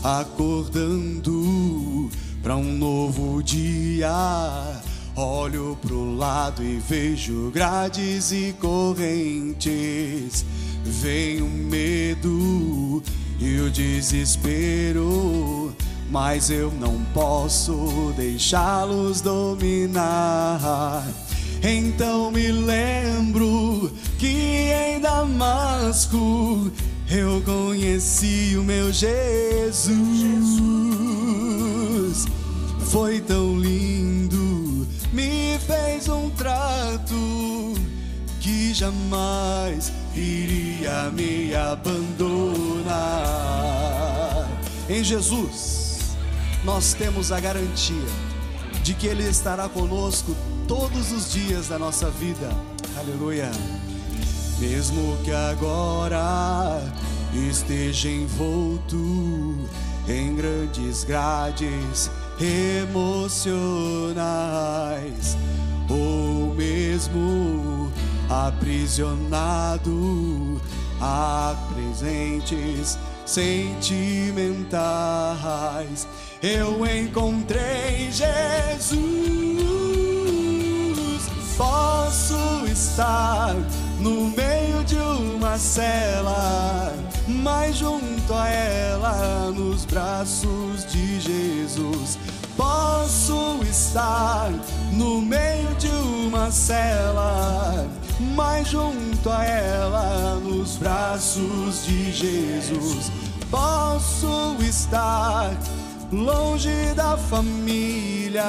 [0.03, 2.09] acordando
[2.41, 4.11] para um novo dia
[5.15, 10.43] Olho pro lado e vejo grades e correntes.
[10.83, 13.03] Vem o medo
[13.39, 15.71] e o desespero,
[16.09, 21.07] mas eu não posso deixá-los dominar.
[21.61, 26.71] Então me lembro que em Damasco
[27.07, 29.93] eu conheci o meu Jesus.
[32.89, 34.42] Foi tão lindo
[35.13, 37.75] me fez um trato
[38.41, 42.93] que jamais iria me abandonar.
[44.89, 46.15] Em Jesus,
[46.65, 47.95] nós temos a garantia
[48.83, 50.35] de que Ele estará conosco
[50.67, 52.49] todos os dias da nossa vida.
[52.97, 53.51] Aleluia.
[54.59, 56.81] Mesmo que agora
[57.33, 59.57] esteja envolto
[60.07, 62.09] em grandes grades
[62.39, 64.23] emocionais,
[65.89, 67.91] ou mesmo
[68.29, 70.61] aprisionado
[70.99, 76.07] a presentes sentimentais.
[76.41, 78.93] Eu encontrei Jesus.
[81.57, 83.55] Posso estar
[83.99, 86.93] no meio de uma cela,
[87.27, 92.17] mas junto a ela, nos braços de Jesus.
[92.55, 94.51] Posso estar
[94.91, 97.87] no meio de uma cela,
[98.35, 103.11] mas junto a ela, nos braços de Jesus.
[103.49, 105.51] Posso estar
[106.11, 108.43] longe da família,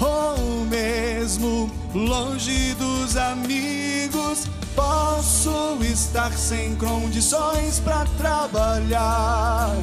[0.00, 4.46] ou mesmo longe dos amigos.
[4.76, 9.74] Posso estar sem condições para trabalhar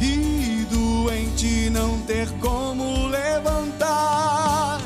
[0.00, 4.80] e doente não ter como levantar,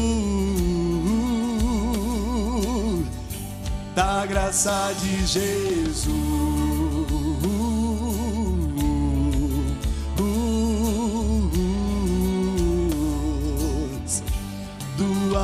[3.95, 6.49] da graça de Jesus.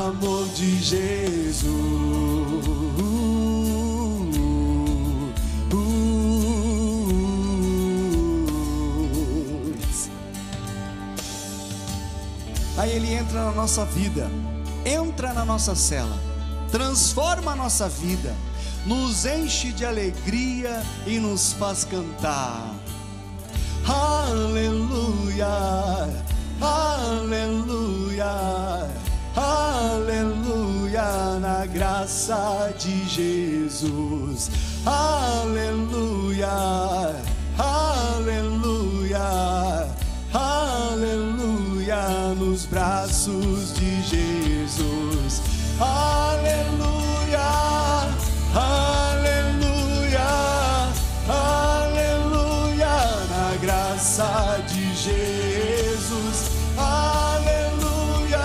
[0.07, 2.24] Amor de Jesus.
[12.77, 14.29] Aí ele entra na nossa vida,
[14.85, 16.19] entra na nossa cela,
[16.69, 18.35] transforma a nossa vida,
[18.85, 22.75] nos enche de alegria e nos faz cantar.
[23.87, 25.47] Aleluia,
[26.59, 28.25] aleluia,
[29.35, 34.51] aleluia, na graça de Jesus.
[34.85, 36.49] Aleluia,
[43.75, 45.41] de Jesus.
[45.79, 47.39] Aleluia,
[48.55, 50.27] aleluia,
[51.27, 52.95] aleluia,
[53.29, 56.51] na graça de Jesus.
[56.77, 58.39] Aleluia,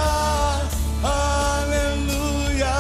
[1.02, 2.74] aleluia,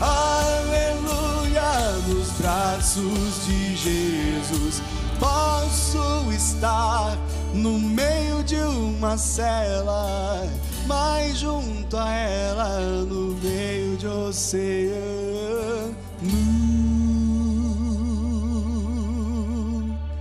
[0.00, 1.72] aleluia,
[2.08, 4.82] nos braços de Jesus.
[5.20, 7.16] Posso estar
[7.52, 10.48] no meio de uma cela
[10.86, 14.94] mas junto a ela, no meio de oceano.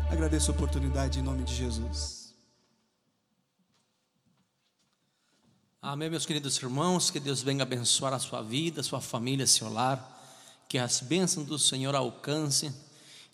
[0.10, 2.34] Agradeço a oportunidade em nome de Jesus.
[5.82, 9.72] Amém, meus queridos irmãos, que Deus venha abençoar a sua vida, a sua família, seu
[9.72, 10.22] lar,
[10.70, 12.74] que as bênçãos do Senhor alcancem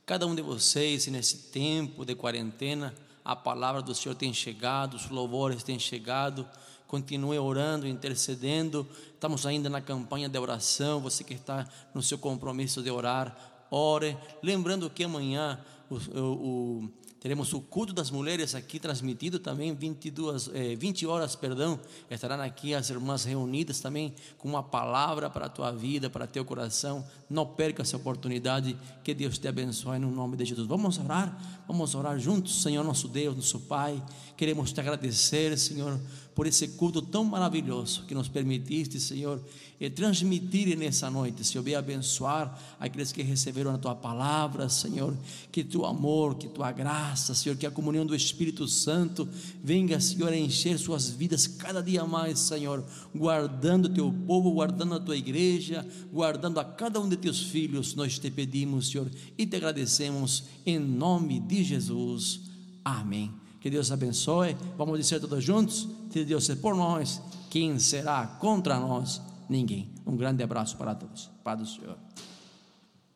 [0.09, 4.95] cada um de vocês e nesse tempo de quarentena, a palavra do Senhor tem chegado,
[4.95, 6.49] os louvores têm chegado,
[6.89, 12.81] continue orando, intercedendo, estamos ainda na campanha de oração, você que está no seu compromisso
[12.81, 13.37] de orar,
[13.69, 16.89] ore, lembrando que amanhã o, o,
[17.19, 21.77] Teremos o culto das mulheres aqui transmitido também, 22, eh, 20 horas, perdão.
[22.09, 26.45] Estarão aqui as irmãs reunidas também com uma palavra para a tua vida, para teu
[26.45, 27.05] coração.
[27.29, 28.77] Não perca essa oportunidade.
[29.03, 30.65] Que Deus te abençoe no nome de Jesus.
[30.65, 31.37] Vamos orar,
[31.67, 34.01] vamos orar juntos, Senhor nosso Deus, nosso Pai.
[34.37, 35.99] Queremos te agradecer, Senhor,
[36.39, 39.43] por esse culto tão maravilhoso que nos permitiste, Senhor
[39.77, 45.13] e transmitir nessa noite, Senhor, e abençoar aqueles que receberam a tua palavra, Senhor,
[45.51, 49.27] que teu amor, que tua graça, Senhor, que a comunhão do Espírito Santo
[49.61, 54.99] venha, Senhor, a encher suas vidas cada dia mais, Senhor, guardando teu povo, guardando a
[55.01, 59.57] tua igreja, guardando a cada um de teus filhos, nós te pedimos, Senhor, e te
[59.57, 62.41] agradecemos em nome de Jesus.
[62.83, 63.29] Amém.
[63.59, 64.55] Que Deus abençoe.
[64.77, 69.21] Vamos dizer todos juntos: se Deus é por nós, quem será contra nós?
[69.49, 69.89] ninguém.
[70.05, 71.29] Um grande abraço para todos.
[71.43, 71.97] Paz do Senhor.